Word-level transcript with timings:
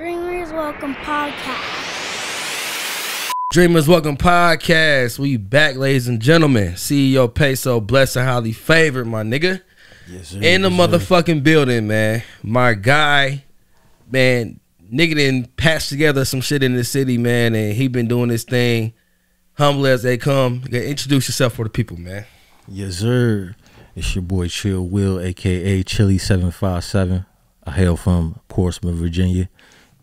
Dreamers 0.00 0.50
Welcome 0.50 0.94
Podcast. 0.94 1.60
Dreamers 3.52 3.86
Welcome 3.86 4.16
Podcast. 4.16 5.18
We 5.18 5.36
back, 5.36 5.76
ladies 5.76 6.08
and 6.08 6.22
gentlemen. 6.22 6.72
CEO 6.72 7.28
Peso, 7.34 7.82
blessed 7.82 8.16
and 8.16 8.26
highly 8.26 8.52
favored, 8.52 9.04
my 9.04 9.22
nigga. 9.22 9.60
Yes, 10.08 10.28
sir. 10.28 10.40
In 10.40 10.62
the 10.62 10.70
yes, 10.70 10.90
sir. 10.90 10.96
motherfucking 10.96 11.42
building, 11.42 11.86
man. 11.86 12.22
My 12.42 12.72
guy, 12.72 13.44
man, 14.10 14.58
nigga 14.90 15.16
didn't 15.16 15.56
patch 15.58 15.90
together 15.90 16.24
some 16.24 16.40
shit 16.40 16.62
in 16.62 16.76
the 16.76 16.84
city, 16.84 17.18
man, 17.18 17.54
and 17.54 17.74
he 17.74 17.86
been 17.86 18.08
doing 18.08 18.30
this 18.30 18.44
thing 18.44 18.94
humble 19.52 19.86
as 19.86 20.02
they 20.02 20.16
come. 20.16 20.62
You 20.70 20.80
Introduce 20.80 21.28
yourself 21.28 21.52
for 21.52 21.64
the 21.64 21.70
people, 21.70 21.98
man. 21.98 22.24
Yes, 22.66 22.94
sir. 22.94 23.54
It's 23.94 24.14
your 24.14 24.22
boy 24.22 24.48
Chill 24.48 24.82
Will, 24.82 25.20
aka 25.20 25.82
Chili 25.82 26.16
Seven 26.16 26.52
Five 26.52 26.84
Seven. 26.84 27.26
I 27.66 27.72
hail 27.72 27.98
from 27.98 28.40
Portsmouth, 28.48 28.94
Virginia. 28.94 29.50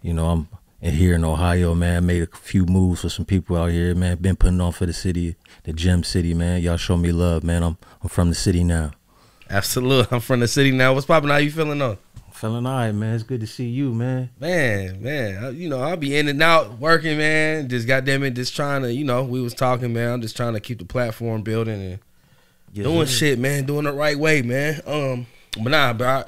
You 0.08 0.14
know, 0.14 0.28
I'm 0.28 0.48
in 0.82 0.94
here 0.94 1.16
in 1.16 1.26
Ohio, 1.26 1.76
man. 1.76 2.06
Made 2.06 2.24
a 2.24 2.28
few 2.28 2.66
moves 2.66 3.02
for 3.02 3.10
some 3.10 3.26
people 3.26 3.58
out 3.58 3.72
here, 3.72 3.94
man. 3.94 4.16
Been 4.20 4.38
putting 4.38 4.62
on 4.62 4.72
for 4.72 4.86
the 4.86 4.94
city, 4.94 5.36
the 5.64 5.74
Gem 5.74 6.02
City, 6.02 6.34
man. 6.34 6.62
Y'all 6.62 6.78
show 6.78 6.96
me 6.96 7.12
love, 7.12 7.44
man. 7.44 7.62
I'm 7.62 7.78
I'm 8.02 8.08
from 8.08 8.30
the 8.30 8.36
city 8.36 8.64
now. 8.64 8.92
Absolutely. 9.50 10.08
I'm 10.16 10.22
from 10.22 10.40
the 10.40 10.48
city 10.48 10.72
now. 10.72 10.94
What's 10.94 11.06
poppin'? 11.06 11.30
How 11.30 11.36
you 11.38 11.52
feeling 11.52 11.80
though? 11.80 11.98
Feeling 12.32 12.66
all 12.66 12.72
right, 12.78 12.94
man. 12.94 13.16
It's 13.16 13.24
good 13.24 13.42
to 13.42 13.48
see 13.48 13.68
you, 13.68 13.92
man. 13.94 14.30
Man, 14.40 15.02
man, 15.02 15.44
I- 15.44 15.50
you 15.50 15.68
know, 15.68 15.82
I'll 15.82 15.98
be 15.98 16.16
in 16.16 16.30
and 16.30 16.42
out 16.42 16.80
working, 16.80 17.18
man. 17.18 17.68
Just 17.68 17.86
goddamn 17.86 18.24
it, 18.24 18.32
just 18.32 18.56
trying 18.56 18.84
to, 18.84 18.94
you 18.94 19.04
know, 19.04 19.24
we 19.24 19.42
was 19.42 19.54
talking, 19.54 19.92
man. 19.92 20.14
I'm 20.14 20.22
just 20.22 20.38
trying 20.38 20.54
to 20.54 20.62
keep 20.62 20.80
the 20.80 20.86
platform 20.86 21.42
building 21.42 21.82
and 21.82 22.00
Yes, 22.72 22.84
doing 22.86 23.08
sir. 23.08 23.12
shit, 23.14 23.40
man, 23.40 23.66
doing 23.66 23.84
the 23.84 23.92
right 23.92 24.18
way, 24.18 24.42
man. 24.42 24.82
Um, 24.86 25.26
but 25.62 25.72
nah, 25.72 25.92
bro. 25.92 26.08
I, 26.08 26.24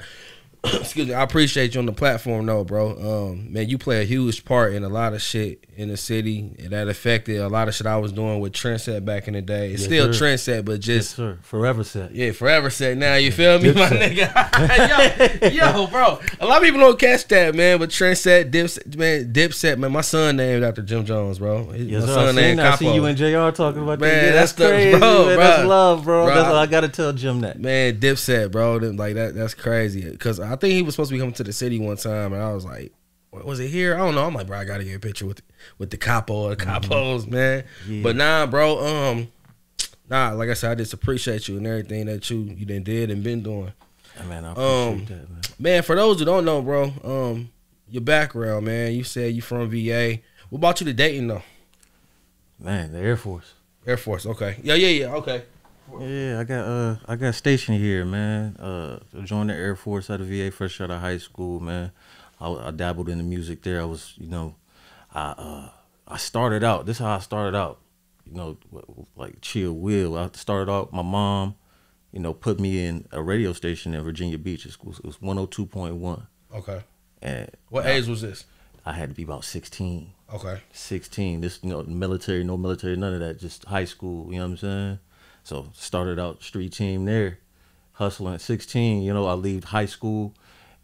excuse 0.74 1.08
me. 1.08 1.14
I 1.14 1.22
appreciate 1.22 1.74
you 1.74 1.80
on 1.80 1.86
the 1.86 1.92
platform, 1.92 2.46
though, 2.46 2.64
bro. 2.64 3.30
Um, 3.30 3.52
man, 3.52 3.68
you 3.68 3.78
play 3.78 4.02
a 4.02 4.04
huge 4.04 4.44
part 4.44 4.74
in 4.74 4.84
a 4.84 4.88
lot 4.88 5.14
of 5.14 5.22
shit 5.22 5.64
in 5.76 5.88
the 5.88 5.96
city, 5.96 6.54
and 6.58 6.70
that 6.70 6.88
affected 6.88 7.38
a 7.40 7.48
lot 7.48 7.66
of 7.68 7.74
shit 7.74 7.86
I 7.86 7.96
was 7.96 8.12
doing 8.12 8.40
with 8.40 8.52
Trendset 8.52 9.02
back 9.06 9.26
in 9.26 9.32
the 9.32 9.40
day. 9.40 9.70
It's 9.72 9.80
Yes, 9.82 9.88
still 9.88 10.12
sir. 10.12 10.24
Trendset, 10.26 10.64
but 10.66 10.72
Yes, 10.72 10.84
just. 10.84 11.16
sir. 11.16 11.38
Forever 11.42 11.82
set. 11.84 12.14
Yeah, 12.14 12.32
forever 12.32 12.68
set 12.68 12.98
now. 12.98 13.14
You 13.14 13.32
feel 13.32 13.58
me, 13.58 13.72
my 13.72 13.88
Dipset. 13.88 14.14
nigga? 14.16 15.50
yo, 15.54 15.72
yo, 15.80 15.86
bro. 15.86 16.18
A 16.40 16.46
lot 16.46 16.58
of 16.58 16.64
people 16.64 16.80
don't 16.80 16.98
catch 16.98 17.26
that, 17.28 17.54
man. 17.54 17.78
But 17.78 17.88
Trendset, 17.88 18.50
Dipset, 18.50 18.94
man, 18.96 19.32
Dipset, 19.32 19.78
man. 19.78 19.92
My 19.92 20.02
son 20.02 20.36
named 20.36 20.62
after 20.62 20.82
Jim 20.82 21.06
Jones, 21.06 21.38
bro. 21.38 21.72
Yes, 21.72 22.02
my 22.02 22.06
sir. 22.08 22.14
Son 22.26 22.34
named. 22.34 22.60
I 22.60 22.76
see 22.76 22.94
you 22.94 23.04
and 23.06 23.16
Jr. 23.16 23.50
talking 23.56 23.82
about 23.82 23.98
Man, 24.00 24.00
that. 24.00 24.24
Yeah, 24.26 24.32
that's 24.32 24.52
that's, 24.52 24.52
the- 24.52 24.68
crazy, 24.68 24.98
bro, 24.98 25.26
man. 25.26 25.36
bro. 25.36 25.36
That's 25.36 25.64
love, 25.68 26.04
bro. 26.04 26.24
Bro, 26.26 26.34
That's 26.34 26.48
I- 26.48 26.60
I 26.62 26.66
gotta 26.66 26.88
tell 26.90 27.12
Jim 27.14 27.40
that. 27.40 27.58
Man, 27.58 27.98
Dipset, 27.98 28.50
bro. 28.50 28.76
Like 28.76 29.14
that. 29.14 29.34
That's 29.34 29.54
crazy. 29.54 30.14
Cause 30.18 30.38
I 30.38 30.49
think 30.56 30.74
he 30.74 30.82
was 30.82 30.94
supposed 30.94 31.10
to 31.10 31.14
be 31.14 31.18
coming 31.18 31.34
to 31.34 31.44
the 31.44 31.52
city 31.52 31.78
one 31.78 31.96
time, 31.96 32.32
and 32.32 32.42
I 32.42 32.52
was 32.52 32.64
like, 32.64 32.92
"What- 33.30 33.44
"Was 33.44 33.60
it 33.60 33.68
here?" 33.68 33.94
I 33.94 33.98
don't 33.98 34.14
know. 34.14 34.26
I'm 34.26 34.34
like, 34.34 34.46
bro, 34.46 34.58
I 34.58 34.64
gotta 34.64 34.84
get 34.84 34.96
a 34.96 35.00
picture 35.00 35.26
with 35.26 35.42
with 35.78 35.90
the 35.90 35.96
capo 35.96 36.34
or 36.34 36.54
the 36.54 36.64
capos, 36.64 37.26
man. 37.28 37.64
Yeah. 37.88 38.02
But 38.02 38.16
nah, 38.16 38.46
bro. 38.46 38.84
Um, 38.84 39.28
nah. 40.08 40.30
Like 40.32 40.48
I 40.50 40.54
said, 40.54 40.70
I 40.72 40.74
just 40.76 40.92
appreciate 40.92 41.48
you 41.48 41.56
and 41.58 41.66
everything 41.66 42.06
that 42.06 42.28
you 42.30 42.38
you 42.56 42.64
done 42.66 42.82
did 42.82 43.10
and 43.10 43.22
been 43.22 43.42
doing. 43.42 43.72
Yeah, 44.16 44.24
man, 44.26 44.44
I 44.44 44.48
Um, 44.50 44.56
appreciate 44.56 45.08
that, 45.08 45.30
man. 45.30 45.40
Man, 45.58 45.82
for 45.82 45.94
those 45.96 46.18
who 46.18 46.24
don't 46.24 46.44
know, 46.44 46.60
bro, 46.62 46.92
um, 47.04 47.50
your 47.88 48.02
background, 48.02 48.66
man. 48.66 48.92
You 48.92 49.04
said 49.04 49.34
you 49.34 49.42
from 49.42 49.68
VA. 49.70 50.18
What 50.50 50.58
about 50.58 50.80
you 50.80 50.86
to 50.86 50.92
Dayton 50.92 51.28
though? 51.28 51.42
Man, 52.58 52.92
the 52.92 52.98
Air 52.98 53.16
Force. 53.16 53.54
Air 53.86 53.96
Force. 53.96 54.26
Okay. 54.26 54.56
Yeah, 54.62 54.74
yeah, 54.74 54.88
yeah. 54.88 55.14
Okay. 55.14 55.42
Yeah, 55.98 56.38
I 56.40 56.44
got 56.44 56.64
uh 56.66 56.96
I 57.06 57.16
got 57.16 57.34
stationed 57.34 57.78
here, 57.78 58.04
man. 58.04 58.56
Uh 58.56 58.98
joined 59.24 59.50
the 59.50 59.54
Air 59.54 59.76
Force 59.76 60.10
out 60.10 60.20
of 60.20 60.28
VA 60.28 60.50
fresh 60.50 60.80
out 60.80 60.90
of 60.90 61.00
high 61.00 61.18
school, 61.18 61.60
man. 61.60 61.92
I, 62.40 62.50
I 62.52 62.70
dabbled 62.70 63.08
in 63.08 63.18
the 63.18 63.24
music 63.24 63.62
there. 63.62 63.80
I 63.80 63.84
was, 63.84 64.14
you 64.16 64.28
know, 64.28 64.54
I 65.14 65.20
uh 65.36 65.68
I 66.06 66.16
started 66.16 66.64
out. 66.64 66.86
This 66.86 66.96
is 66.96 67.00
how 67.06 67.16
I 67.16 67.18
started 67.20 67.56
out. 67.56 67.80
You 68.24 68.34
know, 68.36 68.56
like 69.16 69.40
chill 69.40 69.72
will. 69.72 70.16
I 70.16 70.30
started 70.34 70.70
out 70.70 70.92
my 70.92 71.02
mom, 71.02 71.56
you 72.12 72.20
know, 72.20 72.32
put 72.32 72.60
me 72.60 72.84
in 72.86 73.06
a 73.12 73.22
radio 73.22 73.52
station 73.52 73.94
in 73.94 74.02
Virginia 74.02 74.38
Beach. 74.38 74.66
It 74.66 74.76
was, 74.84 74.98
it 74.98 75.04
was 75.04 75.16
102.1 75.18 76.26
Okay. 76.54 76.82
and 77.22 77.50
What 77.68 77.86
age 77.86 78.06
was 78.06 78.22
this? 78.22 78.44
I 78.86 78.92
had 78.92 79.10
to 79.10 79.14
be 79.14 79.22
about 79.24 79.44
16. 79.44 80.12
Okay. 80.32 80.60
16. 80.72 81.40
This, 81.40 81.58
you 81.62 81.70
know, 81.70 81.82
military, 81.82 82.44
no 82.44 82.56
military, 82.56 82.96
none 82.96 83.14
of 83.14 83.20
that. 83.20 83.38
Just 83.38 83.64
high 83.64 83.84
school, 83.84 84.32
you 84.32 84.38
know 84.38 84.44
what 84.46 84.50
I'm 84.52 84.56
saying? 84.56 84.98
So 85.42 85.68
started 85.74 86.18
out 86.18 86.42
street 86.42 86.72
team 86.72 87.04
there, 87.06 87.38
hustling 87.92 88.34
at 88.34 88.40
16. 88.40 89.02
You 89.02 89.12
know, 89.14 89.26
I 89.26 89.32
leave 89.34 89.64
high 89.64 89.86
school 89.86 90.34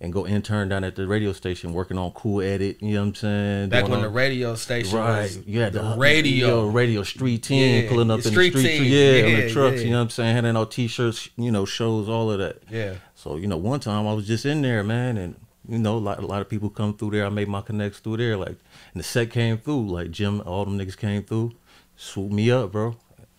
and 0.01 0.13
go 0.13 0.27
intern 0.27 0.69
down 0.69 0.85
at 0.85 0.95
the 0.95 1.07
radio 1.07 1.33
station 1.33 1.73
working 1.73 1.97
on 1.97 2.11
Cool 2.11 2.43
Edit, 2.43 2.83
you 2.83 2.95
know 2.95 3.01
what 3.01 3.07
I'm 3.09 3.15
saying? 3.15 3.69
Back 3.71 3.81
Doing 3.87 3.93
when 3.93 4.03
the 4.03 4.11
radio 4.11 4.55
station 4.55 4.99
Right, 4.99 5.31
had 5.49 5.73
the 5.73 5.81
the 5.81 5.95
radio. 5.97 6.67
radio 6.69 7.03
street 7.03 7.43
team 7.45 7.83
Yeah, 7.85 7.89
pulling 7.89 8.11
up 8.11 8.19
in 8.19 8.25
the 8.25 8.31
street, 8.31 8.53
team. 8.53 8.85
yeah, 8.85 9.25
on 9.27 9.41
the 9.47 9.51
trucks. 9.51 9.77
yeah. 9.79 9.85
You 9.85 9.91
know 9.93 9.97
what 9.99 10.03
I'm 10.03 10.11
saying? 10.11 10.35
Handing 10.35 10.57
out 10.57 10.71
T-shirts, 10.71 11.31
you 11.39 11.51
know, 11.51 11.65
shows, 11.65 12.11
all 12.11 12.31
of 12.31 12.39
that. 12.41 12.63
Yeah. 12.71 12.97
So 13.15 13.37
you 13.37 13.47
know, 13.47 13.57
one 13.57 13.81
time 13.81 14.07
I 14.07 14.13
was 14.13 14.27
just 14.27 14.45
in 14.45 14.61
there, 14.61 14.83
man, 14.83 15.17
and 15.17 15.35
you 15.67 15.79
know, 15.79 15.97
a 15.97 15.99
lot, 15.99 16.19
a 16.19 16.27
lot 16.27 16.43
of 16.43 16.49
people 16.51 16.69
come 16.69 16.95
through 16.97 17.13
there. 17.13 17.25
I 17.25 17.31
made 17.31 17.49
my 17.49 17.63
connects 17.63 17.99
through 18.01 18.19
there, 18.19 18.37
like, 18.37 18.49
and 18.93 19.01
the 19.01 19.03
set 19.03 19.31
came 19.31 19.57
through, 19.57 19.89
like 19.89 20.11
Jim, 20.11 20.43
all 20.45 20.65
them 20.67 20.79
niggas 20.79 20.97
came 20.99 21.23
through, 21.25 21.53
swooped 21.97 22.35
me 22.35 22.51
up, 22.51 22.71
bro, 22.73 22.97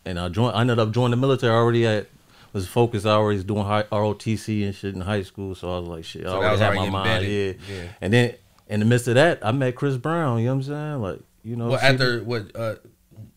and 0.08 0.20
I 0.20 0.30
joined. 0.30 0.56
I 0.56 0.62
ended 0.62 0.80
up 0.80 0.92
joining 0.92 1.12
the 1.12 1.18
military. 1.18 1.54
Already 1.54 1.86
at 1.86 2.08
was 2.54 2.68
focused. 2.68 3.06
I 3.06 3.12
already 3.12 3.38
was 3.38 3.44
doing 3.44 3.64
high, 3.66 3.84
ROTC 3.84 4.66
and 4.66 4.74
shit 4.74 4.96
in 4.96 5.02
high 5.02 5.22
school, 5.24 5.54
so 5.54 5.76
I 5.76 5.80
was 5.80 5.88
like, 5.90 6.06
shit, 6.06 6.26
I 6.26 6.30
So 6.30 6.40
that 6.40 6.46
already 6.46 6.60
had 6.62 6.76
already 6.78 6.92
my 6.92 7.04
mind, 7.04 7.26
yeah. 7.28 7.54
Yeah. 7.70 7.84
And 8.02 8.14
then 8.14 8.34
in 8.68 8.80
the 8.80 8.86
midst 8.86 9.08
of 9.08 9.16
that, 9.16 9.40
I 9.46 9.52
met 9.52 9.76
Chris 9.76 9.98
Brown. 9.98 10.40
You 10.40 10.46
know 10.46 10.56
what 10.56 10.58
I'm 10.58 10.64
saying? 10.64 11.02
Like, 11.02 11.20
you 11.44 11.56
know, 11.56 11.68
Well, 11.70 11.80
after 11.80 12.24
what? 12.24 12.56
Uh, 12.56 12.76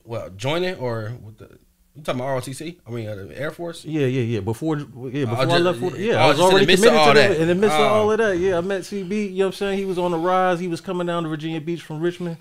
well, 0.04 0.30
joining 0.30 0.76
or 0.76 1.12
with 1.22 1.38
the? 1.38 1.58
You 1.96 2.02
talking 2.04 2.20
about 2.20 2.42
ROTC? 2.44 2.78
I 2.86 2.90
mean, 2.90 3.08
uh, 3.08 3.16
the 3.16 3.38
Air 3.38 3.50
Force. 3.50 3.84
Yeah, 3.84 4.06
yeah, 4.06 4.22
yeah. 4.22 4.40
Before, 4.40 4.78
yeah, 4.78 4.84
before 5.24 5.38
I 5.38 5.44
just- 5.44 5.60
left, 5.60 5.78
for, 5.80 5.96
yeah. 5.96 6.14
Oh, 6.14 6.18
I 6.18 6.26
was 6.28 6.36
just 6.38 6.38
in 6.38 6.38
the 6.38 6.44
already 6.54 6.66
committed 6.76 6.94
all 6.98 7.08
to 7.08 7.14
that. 7.18 7.36
In 7.36 7.48
the 7.48 7.54
midst 7.56 7.76
Oh. 7.76 7.84
of 7.84 7.92
all 7.92 8.12
of 8.12 8.18
that, 8.18 8.38
yeah, 8.38 8.58
I 8.58 8.60
met 8.60 8.82
CB. 8.82 9.10
You 9.32 9.38
know 9.38 9.46
what 9.46 9.46
I'm 9.48 9.52
saying? 9.54 9.78
He 9.78 9.84
was 9.84 9.98
on 9.98 10.12
the 10.12 10.16
rise. 10.18 10.60
He 10.60 10.68
was 10.68 10.80
coming 10.80 11.06
down 11.08 11.24
to 11.24 11.28
Virginia 11.28 11.60
Beach 11.60 11.82
from 11.82 12.00
Richmond. 12.00 12.36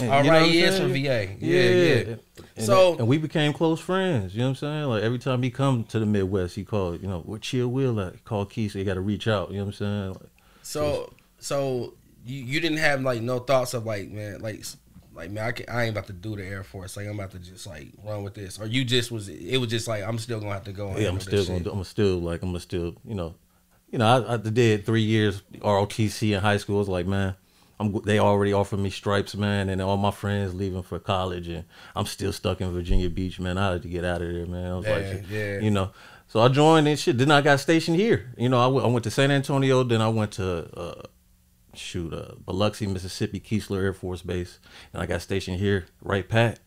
And, 0.00 0.10
All 0.10 0.22
right, 0.24 0.50
he 0.50 0.60
is 0.62 0.76
saying? 0.76 0.82
from 0.82 0.92
VA. 0.92 1.36
Yeah, 1.40 1.62
yeah. 1.62 2.14
And, 2.56 2.64
So- 2.64 2.96
and 2.98 3.06
we 3.08 3.18
became 3.18 3.52
close 3.52 3.80
friends. 3.80 4.34
You 4.34 4.40
know 4.40 4.46
what 4.46 4.50
I'm 4.50 4.56
saying? 4.56 4.84
Like 4.84 5.02
every 5.02 5.18
time 5.18 5.42
he 5.42 5.50
come 5.50 5.84
to 5.84 5.98
the 5.98 6.06
Midwest, 6.06 6.54
he 6.54 6.64
called. 6.64 7.02
You 7.02 7.08
know, 7.08 7.20
what 7.20 7.40
Chill 7.42 7.68
Will 7.68 8.00
at? 8.00 8.14
He 8.14 8.18
called 8.20 8.50
Keith. 8.50 8.72
So 8.72 8.78
you 8.78 8.84
got 8.84 8.94
to 8.94 9.00
reach 9.00 9.26
out. 9.28 9.50
You 9.50 9.58
know 9.58 9.64
what 9.64 9.68
I'm 9.68 9.72
saying? 9.74 10.08
Like, 10.10 10.30
So, 10.62 11.12
so 11.38 11.94
you, 12.24 12.42
you 12.44 12.60
didn't 12.60 12.78
have 12.78 13.00
like 13.02 13.22
no 13.22 13.38
thoughts 13.38 13.74
of 13.74 13.86
like, 13.86 14.10
man, 14.10 14.40
like, 14.40 14.62
like 15.14 15.30
man, 15.30 15.44
I, 15.44 15.52
can, 15.52 15.66
I 15.68 15.82
ain't 15.84 15.92
about 15.92 16.06
to 16.08 16.12
do 16.12 16.36
the 16.36 16.44
Air 16.44 16.62
Force. 16.62 16.96
Like, 16.96 17.06
I'm 17.06 17.18
about 17.18 17.32
to 17.32 17.38
just 17.38 17.66
like 17.66 17.88
run 18.04 18.22
with 18.22 18.34
this. 18.34 18.58
Or 18.58 18.66
you 18.66 18.84
just 18.84 19.10
was, 19.10 19.28
it 19.28 19.56
was 19.58 19.68
just 19.70 19.88
like, 19.88 20.02
I'm 20.04 20.18
still 20.18 20.38
gonna 20.40 20.52
have 20.52 20.64
to 20.64 20.72
go. 20.72 20.96
yeah, 20.96 21.08
I'm 21.08 21.20
still 21.20 21.44
gonna. 21.44 21.60
Do, 21.60 21.70
I'm 21.72 21.84
still 21.84 22.18
like. 22.18 22.42
I'm 22.42 22.50
gonna 22.50 22.60
still. 22.60 22.94
You 23.04 23.14
know. 23.14 23.34
You 23.90 23.98
know. 23.98 24.06
I, 24.26 24.34
I 24.34 24.36
did 24.36 24.84
three 24.86 25.02
years 25.02 25.42
ROTC 25.58 26.34
in 26.34 26.40
high 26.40 26.56
school. 26.58 26.76
I 26.76 26.78
was 26.80 26.88
like, 26.88 27.06
man. 27.06 27.34
I'm, 27.80 27.92
they 28.04 28.18
already 28.18 28.52
offered 28.52 28.80
me 28.80 28.90
stripes, 28.90 29.34
man, 29.36 29.68
and 29.68 29.80
all 29.80 29.96
my 29.96 30.10
friends 30.10 30.54
leaving 30.54 30.82
for 30.82 30.98
college, 30.98 31.48
and 31.48 31.64
I'm 31.94 32.06
still 32.06 32.32
stuck 32.32 32.60
in 32.60 32.72
Virginia 32.72 33.08
Beach, 33.08 33.38
man. 33.38 33.56
I 33.56 33.72
had 33.72 33.82
to 33.82 33.88
get 33.88 34.04
out 34.04 34.20
of 34.22 34.32
there, 34.32 34.46
man. 34.46 34.72
I 34.72 34.76
was 34.76 34.86
Yeah, 34.86 34.92
like, 34.96 35.24
yeah. 35.30 35.58
you 35.60 35.70
know. 35.70 35.90
So 36.26 36.40
I 36.40 36.48
joined 36.48 36.88
and 36.88 36.98
shit. 36.98 37.16
Then 37.18 37.30
I 37.30 37.40
got 37.40 37.60
stationed 37.60 37.96
here. 37.96 38.32
You 38.36 38.48
know, 38.48 38.58
I 38.60 38.66
went- 38.66 38.84
I 38.86 38.88
went 38.90 39.04
to 39.04 39.10
San 39.10 39.30
Antonio. 39.30 39.82
Then 39.84 40.02
I 40.02 40.08
went 40.08 40.32
to 40.32 40.78
uh, 40.78 41.02
shoot 41.74 42.12
uh, 42.12 42.34
Biloxi, 42.44 42.86
Mississippi, 42.86 43.40
Keesler 43.40 43.82
Air 43.82 43.92
Force 43.94 44.22
Base, 44.22 44.58
and 44.92 45.00
I 45.02 45.06
got 45.06 45.22
stationed 45.22 45.58
here, 45.58 45.86
Wright-Patt. 46.02 46.58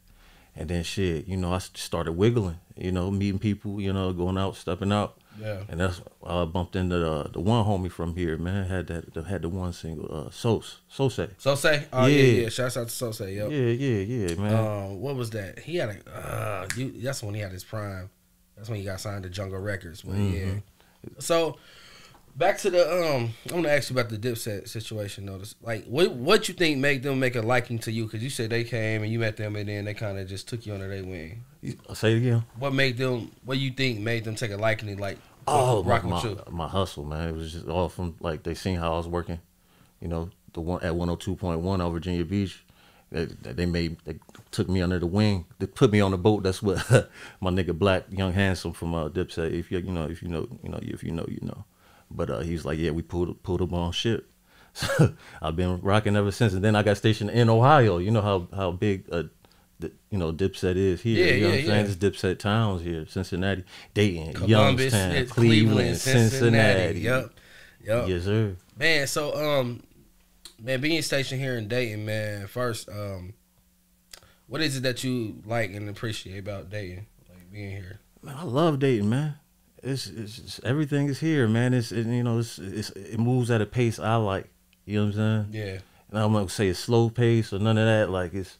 And 0.56 0.70
then 0.70 0.84
shit, 0.84 1.28
you 1.28 1.38
know, 1.38 1.54
I 1.54 1.60
started 1.60 2.14
wiggling. 2.14 2.60
You 2.76 2.92
know, 2.92 3.12
meeting 3.12 3.40
people. 3.40 3.80
You 3.80 3.94
know, 3.94 4.12
going 4.14 4.38
out, 4.38 4.56
stepping 4.56 4.92
out. 4.92 5.18
Yeah. 5.40 5.62
And 5.70 5.80
that's 5.80 6.02
I 6.26 6.46
bumped 6.46 6.76
into 6.76 6.98
the, 6.98 7.30
the 7.34 7.40
one 7.40 7.64
homie 7.66 7.92
from 7.92 8.16
here, 8.16 8.38
man. 8.38 8.68
Had 8.68 8.88
that 8.88 9.26
had 9.26 9.42
the 9.44 9.50
one 9.50 9.72
single, 9.74 10.28
uh, 10.28 10.30
Sos, 10.32 10.82
Sose. 10.92 11.30
So 11.38 11.56
say, 11.56 11.86
oh 11.94 12.06
yeah, 12.06 12.18
yeah. 12.24 12.42
Yeah. 12.44 12.50
Shouts 12.50 12.78
out 12.78 12.90
to 12.90 12.94
So 12.94 13.12
say, 13.12 13.36
Yeah, 13.36 13.48
yeah, 13.48 14.28
yeah, 14.28 14.36
man. 14.36 14.54
Um, 14.56 15.00
what 15.02 15.16
was 15.16 15.30
that? 15.32 15.60
He 15.60 15.78
had 15.78 15.90
a. 16.06 16.10
Uh, 16.12 16.68
you, 16.76 16.92
that's 17.02 17.24
when 17.24 17.34
he 17.36 17.42
had 17.42 17.52
his 17.52 17.64
prime. 17.64 18.10
That's 18.58 18.70
when 18.70 18.80
he 18.80 18.86
got 18.86 19.00
signed 19.00 19.24
to 19.24 19.30
Jungle 19.30 19.60
Records. 19.60 20.02
But 20.02 20.16
Mm-hmm. 20.16 20.36
yeah. 20.56 20.60
So 21.20 21.58
back 22.36 22.58
to 22.60 22.70
the 22.70 22.92
um, 22.92 23.34
I'm 23.46 23.62
gonna 23.62 23.70
ask 23.70 23.90
you 23.90 23.98
about 23.98 24.10
the 24.10 24.18
Dipset 24.18 24.68
situation. 24.68 25.26
Notice, 25.26 25.56
like, 25.62 25.86
what 25.86 26.12
what 26.14 26.48
you 26.48 26.54
think 26.54 26.80
made 26.80 27.04
them 27.04 27.20
make 27.20 27.36
a 27.36 27.42
liking 27.42 27.80
to 27.80 27.92
you? 27.92 28.06
Because 28.06 28.24
you 28.24 28.30
said 28.30 28.50
they 28.50 28.64
came 28.64 29.04
and 29.04 29.12
you 29.12 29.20
met 29.20 29.38
them, 29.38 29.56
and 29.56 29.68
then 29.68 29.86
they 29.86 29.94
kind 29.94 30.18
of 30.18 30.28
just 30.28 30.48
took 30.48 30.66
you 30.66 30.74
under 30.74 30.88
their 30.88 31.04
wing. 31.04 31.44
I'll 31.88 31.96
say 31.96 32.14
it 32.14 32.18
again. 32.18 32.44
What 32.58 32.74
made 32.74 32.98
them? 32.98 33.32
What 33.44 33.58
you 33.58 33.72
think 33.72 34.00
made 34.00 34.24
them 34.24 34.36
take 34.36 34.52
a 34.52 34.58
liking 34.58 34.96
to 34.96 35.02
like? 35.02 35.18
Oh, 35.48 35.84
my, 35.84 35.90
rocking 35.90 36.10
my, 36.12 36.22
you? 36.22 36.40
my 36.52 36.68
hustle, 36.68 37.04
man. 37.04 37.30
It 37.30 37.36
was 37.36 37.52
just 37.52 37.68
all 37.68 37.90
from 37.90 38.16
like 38.20 38.44
they 38.44 38.54
seen 38.54 38.78
how 38.78 38.94
I 38.94 38.98
was 38.98 39.08
working. 39.08 39.40
You 40.00 40.08
know, 40.08 40.30
the 40.54 40.62
one 40.62 40.84
at 40.84 40.94
102.1 40.94 41.64
on 41.64 41.92
Virginia 41.92 42.26
Beach. 42.26 42.64
They, 43.12 43.26
they 43.26 43.66
made 43.66 43.98
they 44.06 44.20
took 44.52 44.70
me 44.70 44.82
under 44.82 44.98
the 44.98 45.06
wing. 45.06 45.46
They 45.60 45.66
put 45.66 45.92
me 45.92 46.00
on 46.00 46.12
the 46.12 46.18
boat. 46.18 46.44
That's 46.44 46.64
what 46.64 46.78
my 47.42 47.52
nigga 47.52 47.78
Black 47.78 48.06
Young 48.10 48.32
Handsome 48.32 48.72
from 48.72 48.96
uh, 48.96 49.10
Dipset. 49.10 49.52
If 49.52 49.70
you 49.70 49.80
you 49.80 49.92
know 49.92 50.06
if 50.06 50.24
you 50.24 50.30
know 50.30 50.48
you 50.64 50.70
know 50.70 50.80
if 50.82 51.04
you 51.04 51.12
know 51.12 51.26
you 51.28 51.40
know. 51.42 51.66
But 52.14 52.30
uh, 52.30 52.40
he's 52.40 52.66
like, 52.66 52.80
yeah, 52.80 52.92
we 52.92 53.02
pulled 53.02 53.42
pulled 53.44 53.62
him 53.62 53.74
on 53.74 53.92
ship. 53.92 54.28
So 54.74 55.14
I've 55.42 55.58
been 55.58 55.82
rocking 55.82 56.16
ever 56.16 56.32
since. 56.32 56.54
And 56.54 56.64
then 56.64 56.78
I 56.78 56.84
got 56.84 56.96
stationed 56.96 57.30
in 57.32 57.50
Ohio. 57.50 57.98
You 57.98 58.10
know 58.10 58.22
how 58.22 58.48
how 58.56 58.72
big 58.72 59.04
uh, 59.12 59.24
you 60.10 60.18
know 60.18 60.32
Dipset 60.32 60.76
is 60.76 61.02
here. 61.02 61.26
Yeah, 61.26 61.34
you 61.34 61.42
know 61.42 61.48
yeah, 61.48 61.54
what 61.54 61.60
I'm 61.60 61.88
saying? 61.88 61.98
yeah. 62.02 62.10
Dipset 62.10 62.40
towns 62.40 62.82
here: 62.82 63.06
Cincinnati, 63.08 63.64
Dayton, 63.94 64.34
Columbus, 64.34 64.94
Youngstown, 64.94 65.12
it's 65.12 65.32
Cleveland, 65.32 65.98
Cincinnati. 65.98 67.00
Yep. 67.00 67.34
Yep. 67.84 68.08
Yes, 68.08 68.24
sir. 68.24 68.56
Man, 68.78 69.08
so 69.08 69.60
um 69.60 69.84
man, 70.62 70.82
being 70.82 71.02
stationed 71.02 71.42
here 71.42 71.58
in 71.58 71.68
Dayton, 71.68 72.06
man, 72.06 72.48
first, 72.48 72.90
um 72.90 73.34
what 74.48 74.62
is 74.62 74.78
it 74.78 74.84
that 74.84 75.04
you 75.04 75.42
like 75.46 75.72
and 75.72 75.90
appreciate 75.90 76.40
about 76.40 76.70
Dayton? 76.70 77.08
Like 77.30 77.52
being 77.52 77.72
here. 77.72 78.00
Man, 78.22 78.36
I 78.38 78.44
love 78.44 78.80
Dayton, 78.80 79.10
man. 79.10 79.36
It's, 79.84 80.08
it's, 80.08 80.38
it's 80.38 80.60
everything 80.64 81.08
is 81.08 81.20
here, 81.20 81.48
man. 81.48 81.74
It's 81.74 81.92
it, 81.92 82.06
you 82.06 82.24
know 82.24 82.40
it's, 82.40 82.60
it's 82.60 82.92
it 82.92 83.20
moves 83.20 83.50
at 83.50 83.62
a 83.62 83.66
pace 83.66 84.00
I 84.00 84.16
like. 84.16 84.48
You 84.86 85.00
know 85.00 85.06
what 85.06 85.16
I'm 85.18 85.46
saying? 85.52 85.64
Yeah. 85.64 85.80
And 86.10 86.20
I'm 86.20 86.32
not 86.34 86.40
gonna 86.40 86.50
say 86.50 86.68
it's 86.68 86.80
slow 86.80 87.10
pace 87.10 87.54
or 87.54 87.60
none 87.60 87.78
of 87.78 87.86
that. 87.86 88.10
Like 88.10 88.34
it's 88.34 88.58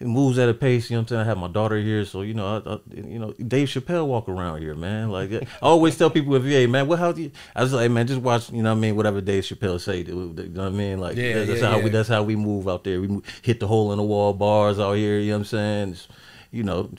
it 0.00 0.06
moves 0.06 0.38
at 0.38 0.48
a 0.48 0.54
pace. 0.54 0.90
You 0.90 0.96
know 0.96 1.00
what 1.00 1.02
I'm 1.02 1.08
saying? 1.08 1.20
I 1.22 1.24
have 1.24 1.38
my 1.38 1.48
daughter 1.48 1.78
here, 1.78 2.04
so 2.04 2.22
you 2.22 2.34
know, 2.34 2.62
I, 2.64 2.74
I, 2.74 2.78
you 2.94 3.18
know, 3.18 3.32
Dave 3.32 3.68
Chappelle 3.68 4.06
walk 4.06 4.28
around 4.28 4.60
here, 4.60 4.74
man. 4.74 5.10
Like 5.10 5.32
I 5.32 5.46
always 5.62 5.96
tell 5.96 6.10
people, 6.10 6.34
if 6.34 6.44
you 6.44 6.50
hey 6.50 6.66
man, 6.66 6.88
what 6.88 6.98
how 6.98 7.12
do 7.12 7.22
you? 7.22 7.30
I 7.54 7.62
was 7.62 7.72
like, 7.72 7.82
hey, 7.82 7.88
man, 7.88 8.06
just 8.06 8.20
watch. 8.20 8.50
You 8.50 8.62
know 8.62 8.70
what 8.70 8.78
I 8.78 8.80
mean? 8.80 8.96
Whatever 8.96 9.20
Dave 9.20 9.44
Chappelle 9.44 9.80
say, 9.80 10.02
you 10.02 10.14
know 10.14 10.62
what 10.62 10.66
I 10.66 10.70
mean? 10.70 10.98
Like 10.98 11.16
Yeah, 11.16 11.44
that's 11.44 11.60
yeah, 11.60 11.70
how 11.70 11.78
yeah. 11.78 11.84
we 11.84 11.90
that's 11.90 12.08
how 12.08 12.22
we 12.22 12.36
move 12.36 12.68
out 12.68 12.84
there. 12.84 13.00
We 13.00 13.20
hit 13.42 13.60
the 13.60 13.66
hole 13.66 13.92
in 13.92 13.98
the 13.98 14.04
wall 14.04 14.32
bars 14.32 14.78
out 14.78 14.94
here. 14.94 15.18
You 15.18 15.28
know 15.28 15.36
what 15.36 15.38
I'm 15.38 15.44
saying? 15.46 15.88
It's, 15.90 16.08
you 16.50 16.64
know, 16.64 16.90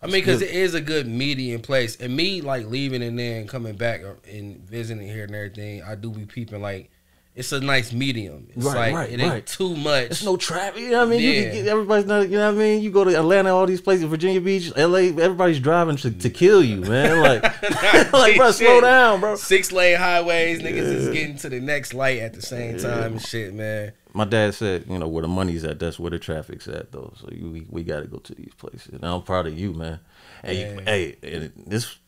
I 0.00 0.06
mean, 0.06 0.14
because 0.14 0.42
it 0.42 0.50
is 0.50 0.74
a 0.74 0.80
good 0.80 1.06
median 1.08 1.60
place, 1.60 1.96
and 1.96 2.14
me 2.16 2.40
like 2.40 2.66
leaving 2.66 3.02
and 3.02 3.18
then 3.18 3.46
coming 3.48 3.74
back 3.74 4.02
and 4.32 4.58
visiting 4.60 5.06
here 5.08 5.24
and 5.24 5.34
everything, 5.34 5.82
I 5.82 5.94
do 5.96 6.10
be 6.10 6.24
peeping 6.24 6.62
like 6.62 6.90
it's 7.34 7.52
a 7.52 7.60
nice 7.60 7.92
medium. 7.92 8.48
It's 8.56 8.64
Right, 8.64 8.92
like 8.92 8.94
right, 8.94 9.10
it 9.12 9.20
ain't 9.20 9.30
right. 9.32 9.46
too 9.46 9.76
much. 9.76 10.06
It's 10.06 10.24
no 10.24 10.36
traffic. 10.36 10.80
You 10.82 10.90
know 10.90 10.98
what 10.98 11.06
I 11.06 11.10
mean? 11.10 11.20
You 11.20 11.30
Yeah. 11.30 11.42
can 11.42 11.52
get, 11.52 11.66
everybody's 11.68 12.06
not. 12.06 12.28
You 12.28 12.36
know 12.38 12.52
what 12.52 12.60
I 12.60 12.64
mean? 12.64 12.82
You 12.82 12.90
go 12.90 13.04
to 13.04 13.16
Atlanta, 13.16 13.54
all 13.54 13.64
these 13.66 13.80
places, 13.80 14.04
Virginia 14.06 14.40
Beach, 14.40 14.72
L.A. 14.74 15.08
Everybody's 15.10 15.60
driving 15.60 15.94
to, 15.98 16.10
to 16.10 16.30
kill 16.30 16.64
you, 16.64 16.80
man. 16.80 17.18
Like, 17.42 18.12
like, 18.12 18.36
bro, 18.36 18.50
slow 18.50 18.80
down, 18.80 19.20
bro. 19.20 19.36
Six 19.36 19.70
lane 19.70 19.98
highways, 19.98 20.60
niggas 20.62 20.76
is 20.76 21.08
getting 21.10 21.36
to 21.38 21.48
the 21.48 21.60
next 21.60 21.94
light 21.94 22.18
at 22.20 22.34
the 22.34 22.42
same 22.42 22.78
time 22.78 23.12
and 23.12 23.22
shit, 23.22 23.54
man. 23.54 23.92
My 24.18 24.24
dad 24.24 24.52
said, 24.54 24.84
you 24.88 24.98
know, 24.98 25.06
where 25.06 25.22
the 25.22 25.28
money's 25.28 25.64
at, 25.64 25.78
that's 25.78 25.96
where 25.98 26.10
the 26.10 26.18
traffic's 26.18 26.66
at, 26.66 26.90
though. 26.90 27.12
So 27.20 27.28
you, 27.30 27.50
we, 27.50 27.66
we 27.70 27.84
got 27.84 28.00
to 28.00 28.06
go 28.06 28.18
to 28.18 28.34
these 28.34 28.52
places. 28.56 28.88
And 28.94 29.04
I'm 29.04 29.22
proud 29.22 29.46
of 29.46 29.56
you, 29.56 29.72
man. 29.72 30.00
Hey, 30.44 30.74
Yeah. 30.74 30.80
hey, 30.84 31.16
and 31.22 31.52
this, 31.66 31.98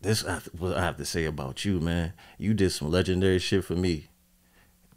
this 0.00 0.24
I- 0.24 0.38
what 0.56 0.76
I 0.76 0.82
have 0.82 0.96
to 0.98 1.04
say 1.04 1.24
about 1.24 1.64
you, 1.64 1.80
man. 1.80 2.12
You 2.38 2.54
did 2.54 2.70
some 2.70 2.90
legendary 2.92 3.40
shit 3.40 3.64
for 3.64 3.74
me. 3.74 4.06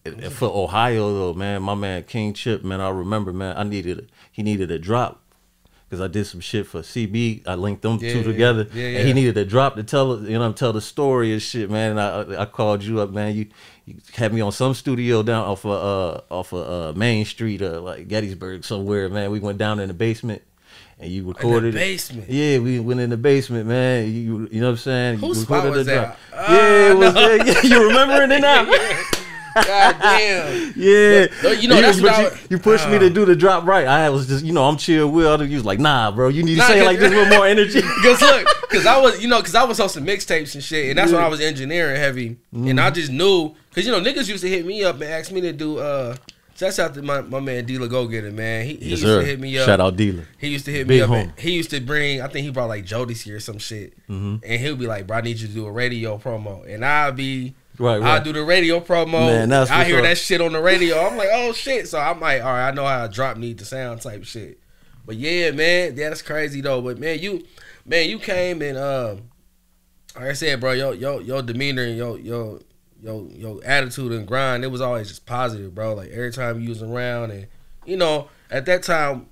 And- 0.06 0.32
For 0.32 0.46
Ohio, 0.48 1.12
though, 1.14 1.34
man, 1.34 1.64
my 1.64 1.74
man 1.74 2.04
King 2.04 2.34
Chip, 2.34 2.64
man, 2.64 2.80
I 2.80 2.90
remember, 2.90 3.34
man, 3.34 3.58
I 3.58 3.64
needed, 3.64 4.12
he 4.32 4.44
needed 4.44 4.70
a 4.70 4.78
drop. 4.78 5.24
Cause 5.90 6.02
I 6.02 6.08
did 6.08 6.26
some 6.26 6.40
shit 6.42 6.66
for 6.66 6.82
CB. 6.82 7.44
I 7.48 7.54
linked 7.54 7.84
them 7.84 8.00
Yeah, 8.02 8.12
two 8.14 8.18
yeah, 8.20 8.24
together, 8.24 8.68
yeah, 8.74 8.88
and 9.00 9.08
he 9.08 9.14
needed 9.14 9.38
a 9.38 9.46
drop 9.46 9.76
to 9.76 9.84
tell, 9.84 10.20
you 10.24 10.38
know, 10.38 10.52
tell 10.52 10.74
the 10.74 10.82
story 10.82 11.32
and 11.32 11.40
shit, 11.42 11.70
man. 11.70 11.92
And 11.92 12.02
I, 12.02 12.42
I 12.42 12.46
called 12.46 12.84
you 12.84 13.00
up, 13.00 13.12
man. 13.12 13.36
You, 13.36 13.46
you 13.86 13.96
had 14.16 14.34
me 14.34 14.42
on 14.42 14.52
some 14.52 14.74
studio 14.74 15.22
down 15.24 15.46
off 15.46 15.64
of 15.66 15.72
uh 15.72 16.22
off 16.34 16.54
of 16.54 16.94
uh 16.96 16.98
Main 16.98 17.26
Street, 17.26 17.62
uh 17.62 17.82
like 17.82 18.08
Gettysburg 18.08 18.64
somewhere, 18.66 19.10
man. 19.10 19.32
We 19.32 19.40
went 19.40 19.58
down 19.58 19.80
in 19.80 19.88
the 19.88 19.94
basement, 19.94 20.42
and 21.00 21.12
you 21.12 21.28
recorded 21.28 21.76
it. 21.76 21.78
basement? 21.78 22.30
Yeah, 22.30 22.60
we 22.60 22.80
went 22.80 23.00
in 23.00 23.10
the 23.12 23.18
basement, 23.18 23.68
man. 23.68 24.08
You, 24.12 24.48
you 24.52 24.60
know 24.62 24.68
what 24.68 24.72
I'm 24.72 24.78
saying? 24.78 25.20
Whose 25.20 25.38
You 25.38 25.44
spot 25.44 25.70
was 25.70 25.86
the 25.86 25.92
that? 25.94 26.18
drop. 26.32 26.50
yeah, 26.50 26.92
it 26.92 26.98
was 26.98 27.10
Ah, 27.10 27.14
there. 27.14 27.48
Yeah, 27.48 27.62
you 27.64 27.88
remembering 27.88 28.32
it 28.32 28.42
now? 28.42 28.66
God 29.56 29.96
damn. 30.00 30.74
Yeah, 30.76 31.28
But, 31.42 31.64
you 31.64 31.70
know, 31.70 31.80
that's 31.82 32.02
what 32.02 32.18
you, 32.18 32.24
was- 32.26 32.48
you 32.52 32.58
pushed 32.60 32.88
me 32.90 32.98
Ah. 32.98 33.00
to 33.00 33.10
do 33.10 33.26
the 33.26 33.36
drop 33.36 33.66
right. 33.66 33.88
I 33.88 34.10
was 34.10 34.28
just, 34.28 34.44
you 34.46 34.52
know, 34.54 34.66
I'm 34.66 34.78
chill. 34.78 35.10
Will 35.10 35.42
you 35.46 35.56
was 35.56 35.66
like, 35.66 35.80
nah, 35.80 36.12
bro, 36.12 36.28
you 36.28 36.44
need 36.44 36.56
to 36.56 36.60
Nah, 36.60 36.68
say 36.68 36.86
like 36.86 37.00
this 37.00 37.12
with 37.14 37.30
more 37.30 37.46
energy. 37.48 37.82
Cause 38.04 38.22
look, 38.22 38.46
cause 38.70 38.86
I 38.86 39.00
was, 39.00 39.22
you 39.22 39.28
know, 39.28 39.40
cause 39.42 39.56
I 39.56 39.64
was 39.64 39.80
on 39.80 39.90
some 39.90 40.06
mixtapes 40.06 40.54
and 40.56 40.64
shit, 40.64 40.90
and 40.90 40.98
that's 41.00 41.12
when 41.12 41.22
I 41.24 41.28
was 41.28 41.40
engineering 41.42 41.96
heavy, 42.00 42.28
and 42.52 42.66
Mm-hmm. 42.66 42.80
I 42.80 42.90
just 42.92 43.12
knew, 43.12 43.56
cause 43.74 43.86
you 43.86 43.92
know, 43.92 44.02
niggas 44.02 44.28
used 44.28 44.44
to 44.44 44.50
hit 44.50 44.66
me 44.66 44.84
up 44.84 44.96
and 44.96 45.06
ask 45.06 45.32
me 45.32 45.42
to 45.42 45.54
do. 45.54 45.80
uh 45.80 46.16
That's 46.58 46.80
out 46.80 46.94
to 46.96 47.02
my, 47.02 47.22
my 47.22 47.40
man 47.40 47.66
Dealer 47.66 47.88
Go 47.88 48.08
Getter, 48.08 48.32
man. 48.32 48.66
He, 48.66 48.76
he 48.76 48.90
used 48.92 49.04
to 49.04 49.24
hit 49.24 49.40
me 49.40 49.58
up. 49.58 49.66
Shout 49.66 49.80
out 49.82 49.96
dealer. 49.98 50.26
He 50.38 50.48
used 50.50 50.66
to 50.66 50.72
hit 50.72 50.88
Big 50.88 51.10
me 51.10 51.22
up. 51.24 51.40
He 51.40 51.52
used 51.52 51.70
to 51.72 51.80
bring. 51.82 52.22
I 52.22 52.28
think 52.28 52.46
he 52.46 52.52
brought 52.52 52.70
like 52.70 52.86
Jodeci 52.86 53.34
or 53.34 53.40
some 53.42 53.58
shit, 53.58 53.94
Mm-hmm. 54.10 54.36
and 54.46 54.62
he'll 54.62 54.76
be 54.78 54.88
like, 54.88 55.06
"Bro, 55.08 55.18
I 55.18 55.22
need 55.22 55.38
you 55.40 55.48
to 55.48 55.54
do 55.54 55.66
a 55.66 55.72
radio 55.72 56.18
promo," 56.18 56.66
and 56.68 56.86
I'll 56.86 57.12
be. 57.12 57.56
Right, 57.78 58.02
I'll 58.02 58.24
do 58.24 58.34
the 58.34 58.44
radio 58.44 58.80
promo. 58.80 59.28
Man, 59.28 59.50
that's 59.50 59.70
I 59.70 59.84
hear 59.84 59.98
up. 59.98 60.04
that 60.04 60.18
shit 60.18 60.42
on 60.42 60.54
the 60.54 60.62
radio. 60.62 61.00
I'm 61.00 61.18
like, 61.18 61.30
oh 61.32 61.52
shit. 61.52 61.88
So 61.88 62.00
I'm 62.00 62.20
like, 62.20 62.42
all 62.42 62.48
right, 62.48 62.70
I 62.70 62.72
know 62.72 62.86
how 62.86 63.06
a 63.06 63.10
drop 63.10 63.38
need 63.38 63.60
to 63.60 63.66
sound 63.66 64.02
type 64.02 64.24
shit. 64.24 64.60
But 65.06 65.18
yeah, 65.18 65.52
man, 65.52 65.96
yeah, 65.96 66.10
that's 66.10 66.22
crazy 66.22 66.62
though. 66.62 66.82
But 66.82 67.00
man, 67.00 67.20
you, 67.20 67.46
man, 67.86 68.10
you 68.10 68.20
came 68.20 68.62
and 68.62 68.78
um, 68.78 69.30
like 70.16 70.30
I 70.30 70.34
said, 70.34 70.60
bro, 70.60 70.72
your 70.72 70.94
your 70.94 71.22
your 71.22 71.42
demeanor 71.42 71.84
and 71.84 71.98
your 71.98 72.18
your 72.18 72.60
your 73.02 73.28
your 73.30 73.62
attitude 73.64 74.12
and 74.12 74.28
grind, 74.28 74.64
it 74.64 74.68
was 74.68 74.82
always 74.82 75.08
just 75.08 75.26
positive, 75.26 75.76
bro. 75.76 75.94
Like 75.94 76.10
every 76.10 76.32
time 76.32 76.60
you 76.60 76.70
was 76.70 76.82
around, 76.82 77.32
and 77.32 77.48
you 77.86 77.98
know, 77.98 78.30
at 78.50 78.66
that 78.66 78.84
time, 78.84 79.28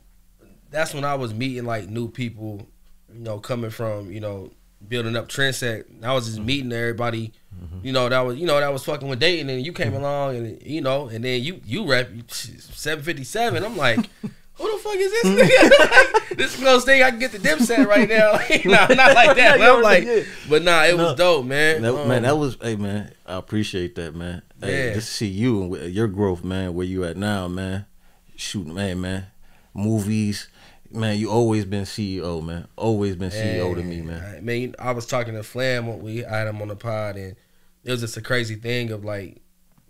that's 0.70 0.94
when 0.94 1.04
I 1.04 1.16
was 1.16 1.34
meeting 1.34 1.66
like 1.66 1.90
new 1.90 2.10
people, 2.10 2.68
you 3.12 3.20
know, 3.20 3.40
coming 3.40 3.72
from 3.72 4.12
you 4.12 4.20
know 4.20 4.52
building 4.88 5.16
up 5.16 5.28
Trendset. 5.28 5.90
And 5.90 6.06
I 6.06 6.14
was 6.14 6.26
just 6.26 6.38
mm-hmm. 6.38 6.46
meeting 6.46 6.72
everybody, 6.72 7.34
mm-hmm. 7.54 7.86
you 7.86 7.94
know, 7.94 8.10
that 8.10 8.20
was 8.22 8.38
you 8.38 8.46
know 8.46 8.60
that 8.60 8.72
was 8.72 8.84
fucking 8.86 9.08
with 9.08 9.20
Dayton, 9.20 9.50
and 9.50 9.66
you 9.66 9.74
came 9.74 9.94
mm-hmm. 9.94 9.98
along, 9.98 10.36
and 10.38 10.62
you 10.64 10.82
know, 10.82 11.08
and 11.08 11.24
then 11.24 11.42
you 11.42 11.62
you 11.66 11.86
rep 11.86 12.10
seven 12.30 13.04
fifty 13.04 13.24
seven. 13.24 13.64
I'm 13.64 13.78
like. 13.78 14.10
Who 14.56 14.72
the 14.72 14.78
fuck 14.78 14.96
is 14.96 15.12
this 15.12 15.26
nigga? 15.26 16.20
like, 16.30 16.38
this 16.38 16.54
is 16.54 16.60
the 16.60 16.64
closest 16.64 16.86
thing 16.86 17.02
I 17.02 17.10
can 17.10 17.18
get 17.18 17.32
the 17.32 17.40
dip 17.40 17.60
set 17.60 17.88
right 17.88 18.08
now. 18.08 18.34
nah, 18.66 18.86
not 18.94 19.16
like 19.16 19.36
that. 19.36 19.58
But 19.58 19.76
I'm 19.76 19.82
like, 19.82 20.28
but 20.48 20.62
nah, 20.62 20.84
it 20.84 20.96
No. 20.96 21.06
was 21.06 21.16
dope, 21.16 21.46
man. 21.46 21.82
That, 21.82 21.96
Um, 21.96 22.08
man, 22.08 22.22
that 22.22 22.38
was 22.38 22.56
hey 22.62 22.76
man, 22.76 23.12
I 23.26 23.38
appreciate 23.38 23.96
that 23.96 24.14
man. 24.14 24.44
Hey, 24.62 24.90
Yeah. 24.90 24.94
just 24.94 25.08
to 25.08 25.14
see 25.16 25.28
you 25.28 25.74
and 25.74 25.92
your 25.92 26.08
growth, 26.08 26.44
man. 26.44 26.76
Where 26.76 26.86
you 26.86 27.04
at 27.04 27.18
now, 27.18 27.48
man? 27.48 27.88
Shooting, 28.36 28.76
man, 28.76 29.02
man. 29.02 29.26
Movies, 29.74 30.50
man. 30.94 31.18
You 31.18 31.30
always 31.30 31.66
been 31.66 31.84
CEO, 31.84 32.44
man. 32.44 32.68
Always 32.76 33.16
been 33.16 33.30
CEO 33.32 33.76
to 33.76 33.84
me, 33.84 34.02
man. 34.02 34.36
I 34.38 34.40
mean, 34.42 34.76
I 34.80 34.92
was 34.92 35.06
talking 35.06 35.34
to 35.36 35.44
Flam 35.44 35.88
when 35.88 36.02
we 36.02 36.26
I 36.26 36.40
had 36.40 36.48
him 36.48 36.62
on 36.62 36.68
the 36.70 36.76
pod, 36.76 37.16
and 37.18 37.36
it 37.84 37.92
was 37.92 38.02
just 38.02 38.18
a 38.18 38.22
crazy 38.22 38.56
thing 38.56 38.92
of 38.92 39.04
like, 39.04 39.42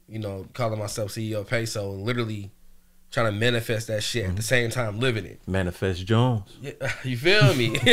you 0.07 0.19
know, 0.19 0.47
calling 0.53 0.79
myself 0.79 1.11
CEO 1.11 1.39
of 1.41 1.47
Peso 1.49 1.91
and 1.91 2.03
literally 2.03 2.51
trying 3.11 3.27
to 3.27 3.31
manifest 3.39 3.87
that 3.87 4.01
shit 4.01 4.23
Mm-hmm. 4.23 4.31
at 4.31 4.35
the 4.37 4.41
same 4.43 4.69
time 4.71 4.99
living 4.99 5.25
it. 5.25 5.39
Manifest 5.47 6.05
Jones. 6.05 6.49
Yeah, 6.61 6.71
You 7.03 7.15
feel 7.15 7.53
me? 7.53 7.77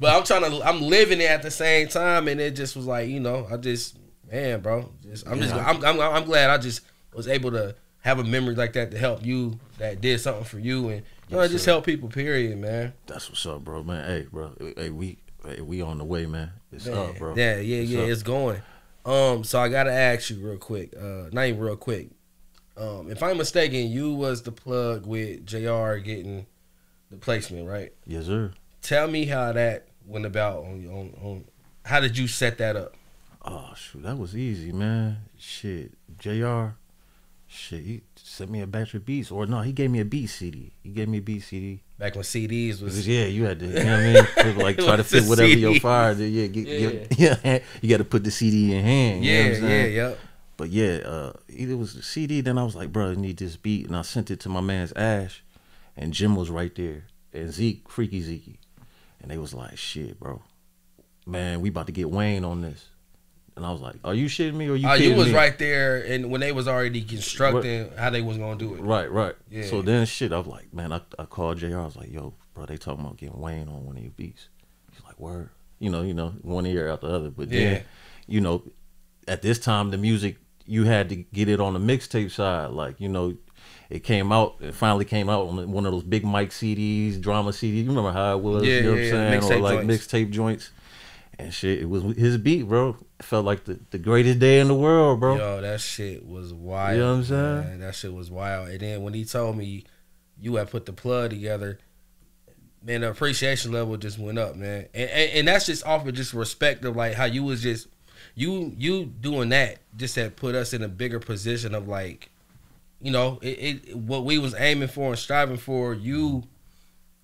but 0.00 0.12
I'm 0.16 0.24
trying 0.24 0.50
to, 0.50 0.60
I'm 0.66 0.80
living 0.82 1.20
it 1.20 1.30
at 1.30 1.42
the 1.42 1.50
same 1.50 1.86
time, 1.86 2.26
and 2.26 2.40
it 2.40 2.56
just 2.56 2.74
was 2.74 2.84
like, 2.84 3.08
you 3.08 3.20
know, 3.20 3.46
I 3.48 3.56
just, 3.56 3.96
man, 4.30 4.60
bro, 4.60 4.90
just, 5.02 5.28
I'm 5.28 5.40
just, 5.40 5.54
I'm, 5.54 5.84
I'm, 5.84 6.00
I'm 6.00 6.24
glad 6.24 6.50
I 6.50 6.58
just 6.58 6.80
was 7.14 7.28
able 7.28 7.52
to 7.52 7.76
have 8.00 8.18
a 8.18 8.24
memory 8.24 8.56
like 8.56 8.72
that 8.72 8.90
to 8.90 8.98
help 8.98 9.24
you 9.24 9.60
that 9.78 10.00
did 10.00 10.20
something 10.20 10.44
for 10.44 10.58
you, 10.58 10.88
and 10.88 11.02
know, 11.30 11.42
Yes, 11.42 11.50
just 11.50 11.66
help 11.66 11.84
people. 11.84 12.08
Period, 12.08 12.58
man. 12.58 12.92
That's 13.06 13.28
what's 13.28 13.44
up, 13.46 13.64
bro, 13.64 13.82
man. 13.82 14.04
Hey, 14.04 14.26
bro. 14.30 14.52
Hey, 14.76 14.90
we, 14.90 15.18
hey, 15.44 15.60
we 15.60 15.82
on 15.82 15.98
the 15.98 16.04
way, 16.04 16.26
man. 16.26 16.52
It's 16.72 16.86
Man, 16.86 16.96
up, 16.96 17.18
bro. 17.18 17.34
Yeah, 17.36 17.56
yeah, 17.58 17.82
It's 17.82 17.90
yeah. 17.90 18.00
up. 18.00 18.08
It's 18.08 18.22
going. 18.22 18.62
Um, 19.04 19.44
so 19.44 19.58
I 19.60 19.68
gotta 19.68 19.92
ask 19.92 20.28
you 20.30 20.36
real 20.38 20.58
quick. 20.58 20.94
Uh, 20.96 21.28
not 21.32 21.46
even 21.46 21.60
real 21.60 21.76
quick. 21.76 22.10
Um, 22.76 23.10
if 23.10 23.22
I'm 23.22 23.38
mistaken, 23.38 23.88
you 23.90 24.12
was 24.12 24.42
the 24.42 24.52
plug 24.52 25.06
with 25.06 25.46
Jr. 25.46 25.94
getting 25.96 26.46
the 27.10 27.16
placement, 27.16 27.66
right? 27.66 27.92
Yes, 28.06 28.26
sir. 28.26 28.52
Tell 28.82 29.08
me 29.08 29.24
how 29.24 29.52
that 29.52 29.88
went 30.06 30.26
about 30.26 30.58
on 30.64 30.86
on, 30.88 31.14
on 31.22 31.44
how 31.84 32.00
did 32.00 32.18
you 32.18 32.28
set 32.28 32.58
that 32.58 32.76
up? 32.76 32.94
Oh 33.44 33.72
shoot, 33.76 34.02
that 34.02 34.18
was 34.18 34.36
easy, 34.36 34.72
man. 34.72 35.18
Shit, 35.38 35.92
Jr. 36.18 36.66
Shit, 37.46 37.84
he 37.84 38.02
sent 38.28 38.50
me 38.50 38.60
a 38.60 38.66
batch 38.66 38.94
of 38.94 39.04
beats, 39.04 39.30
or 39.30 39.46
no, 39.46 39.60
he 39.60 39.72
gave 39.72 39.90
me 39.90 40.00
a 40.00 40.04
beat 40.04 40.26
CD. 40.26 40.72
He 40.82 40.90
gave 40.90 41.08
me 41.08 41.18
a 41.18 41.22
beat 41.22 41.40
CD. 41.40 41.82
Back 41.98 42.14
when 42.14 42.24
CDs 42.24 42.82
was 42.82 43.06
yeah, 43.06 43.24
you 43.24 43.44
had 43.44 43.58
to, 43.60 43.66
you 43.66 43.72
know 43.72 44.24
what 44.24 44.38
I 44.38 44.44
mean? 44.44 44.58
Like 44.58 44.78
try 44.78 44.96
to 44.96 45.04
fit 45.04 45.24
whatever 45.24 45.48
your 45.48 45.72
CD? 45.72 45.80
fire. 45.80 46.12
Yeah, 46.12 46.46
get, 46.46 46.66
yeah. 47.16 47.36
yeah, 47.44 47.58
you 47.80 47.88
got 47.88 47.98
to 47.98 48.04
put 48.04 48.24
the 48.24 48.30
CD 48.30 48.74
in 48.74 48.84
hand. 48.84 49.24
You 49.24 49.32
yeah, 49.32 49.42
know 49.42 49.48
what 49.48 49.62
I'm 49.62 49.70
yeah, 49.70 49.84
yeah. 49.86 50.14
But 50.56 50.70
yeah, 50.70 50.96
uh, 51.04 51.32
it 51.48 51.78
was 51.78 51.94
the 51.94 52.02
CD. 52.02 52.40
Then 52.40 52.58
I 52.58 52.64
was 52.64 52.74
like, 52.74 52.92
bro, 52.92 53.10
I 53.10 53.14
need 53.14 53.38
this 53.38 53.56
beat, 53.56 53.86
and 53.86 53.96
I 53.96 54.02
sent 54.02 54.30
it 54.30 54.40
to 54.40 54.48
my 54.48 54.60
man's 54.60 54.92
Ash, 54.94 55.42
and 55.96 56.12
Jim 56.12 56.36
was 56.36 56.50
right 56.50 56.74
there, 56.74 57.04
and 57.32 57.52
Zeke, 57.52 57.88
Freaky 57.88 58.20
Zeke, 58.20 58.58
and 59.22 59.30
they 59.30 59.38
was 59.38 59.54
like, 59.54 59.78
shit, 59.78 60.18
bro, 60.18 60.42
man, 61.26 61.60
we 61.60 61.68
about 61.68 61.86
to 61.86 61.92
get 61.92 62.10
Wayne 62.10 62.44
on 62.44 62.62
this. 62.62 62.86
And 63.58 63.66
I 63.66 63.72
was 63.72 63.80
like, 63.80 63.96
"Are 64.04 64.14
you 64.14 64.26
shitting 64.26 64.54
me 64.54 64.68
or 64.68 64.76
you?" 64.76 64.88
Oh, 64.88 64.94
you 64.94 65.14
was 65.14 65.26
me? 65.26 65.34
right 65.34 65.58
there, 65.58 65.96
and 66.06 66.30
when 66.30 66.40
they 66.40 66.52
was 66.52 66.68
already 66.68 67.02
constructing 67.02 67.90
how 67.96 68.08
they 68.08 68.22
was 68.22 68.38
gonna 68.38 68.56
do 68.56 68.76
it. 68.76 68.80
Right, 68.80 69.10
right. 69.10 69.34
Yeah. 69.50 69.66
So 69.66 69.82
then 69.82 70.06
shit, 70.06 70.32
I 70.32 70.38
was 70.38 70.46
like, 70.46 70.72
man, 70.72 70.92
I, 70.92 71.00
I 71.18 71.24
called 71.24 71.58
JR. 71.58 71.76
I 71.78 71.84
was 71.84 71.96
like, 71.96 72.12
yo, 72.12 72.34
bro, 72.54 72.66
they 72.66 72.76
talking 72.76 73.04
about 73.04 73.16
getting 73.16 73.38
Wayne 73.40 73.68
on 73.68 73.84
one 73.84 73.96
of 73.96 74.02
your 74.02 74.12
beats. 74.12 74.48
He's 74.92 75.02
like, 75.04 75.18
word. 75.18 75.50
You 75.80 75.90
know, 75.90 76.02
you 76.02 76.14
know, 76.14 76.30
one 76.42 76.66
ear 76.66 76.88
out 76.88 77.00
the 77.00 77.08
other. 77.08 77.30
But 77.30 77.48
Yeah. 77.48 77.70
then, 77.70 77.84
you 78.28 78.40
know, 78.40 78.62
at 79.26 79.42
this 79.42 79.58
time 79.58 79.90
the 79.90 79.98
music, 79.98 80.36
you 80.64 80.84
had 80.84 81.08
to 81.08 81.16
get 81.16 81.48
it 81.48 81.60
on 81.60 81.74
the 81.74 81.80
mixtape 81.80 82.30
side. 82.30 82.70
Like 82.70 83.00
you 83.00 83.08
know, 83.08 83.36
it 83.90 84.04
came 84.04 84.30
out. 84.30 84.54
It 84.60 84.72
finally 84.72 85.04
came 85.04 85.28
out 85.28 85.48
on 85.48 85.72
one 85.72 85.84
of 85.84 85.90
those 85.90 86.04
Big 86.04 86.24
Mike 86.24 86.50
CDs, 86.50 87.20
drama 87.20 87.50
CDs. 87.50 87.82
You 87.82 87.88
remember 87.88 88.12
how 88.12 88.36
it 88.36 88.40
was? 88.40 88.64
Yeah, 88.64 88.74
you 88.76 88.82
know 88.82 88.94
yeah, 88.94 89.12
what 89.12 89.20
I'm 89.20 89.42
saying? 89.42 89.62
Or 89.62 89.62
like 89.62 89.80
mixtape 89.80 90.30
joints 90.30 90.70
and 91.38 91.54
shit. 91.54 91.80
It 91.80 91.88
was 91.88 92.02
his 92.16 92.36
beat, 92.36 92.64
bro. 92.64 92.96
It 93.18 93.24
felt 93.24 93.44
like 93.44 93.64
the, 93.64 93.78
the 93.90 93.98
greatest 93.98 94.38
day 94.38 94.60
in 94.60 94.68
the 94.68 94.74
world, 94.74 95.20
bro. 95.20 95.36
Yo, 95.36 95.60
that 95.60 95.80
shit 95.80 96.26
was 96.26 96.52
wild. 96.52 96.96
You 96.96 97.02
know 97.02 97.10
what 97.10 97.18
I'm 97.18 97.24
saying? 97.24 97.60
man. 97.60 97.80
That 97.80 97.94
shit 97.94 98.12
was 98.12 98.30
wild. 98.30 98.68
And 98.68 98.80
then 98.80 99.02
when 99.02 99.14
he 99.14 99.24
told 99.24 99.56
me 99.56 99.84
you 100.40 100.56
had 100.56 100.70
put 100.70 100.86
the 100.86 100.92
plug 100.92 101.30
together, 101.30 101.78
man, 102.82 103.02
the 103.02 103.10
appreciation 103.10 103.72
level 103.72 103.96
just 103.96 104.18
went 104.18 104.38
up, 104.38 104.56
man. 104.56 104.86
And, 104.92 105.10
and 105.10 105.30
and 105.32 105.48
that's 105.48 105.66
just 105.66 105.86
off 105.86 106.06
of 106.06 106.14
just 106.14 106.34
respect 106.34 106.84
of 106.84 106.96
like 106.96 107.14
how 107.14 107.24
you 107.24 107.44
was 107.44 107.62
just 107.62 107.86
you 108.34 108.74
you 108.76 109.04
doing 109.04 109.50
that 109.50 109.78
just 109.96 110.16
had 110.16 110.36
put 110.36 110.54
us 110.54 110.72
in 110.72 110.82
a 110.82 110.88
bigger 110.88 111.20
position 111.20 111.74
of 111.74 111.88
like, 111.88 112.30
you 113.00 113.12
know, 113.12 113.38
it, 113.42 113.46
it 113.46 113.96
what 113.96 114.24
we 114.24 114.38
was 114.38 114.54
aiming 114.58 114.88
for 114.88 115.10
and 115.10 115.18
striving 115.18 115.56
for. 115.56 115.94
You 115.94 116.44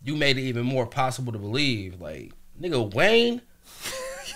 you 0.04 0.16
made 0.16 0.38
it 0.38 0.42
even 0.42 0.64
more 0.64 0.86
possible 0.86 1.32
to 1.32 1.38
believe. 1.38 2.00
Like 2.00 2.32
nigga 2.60 2.94
Wayne. 2.94 3.42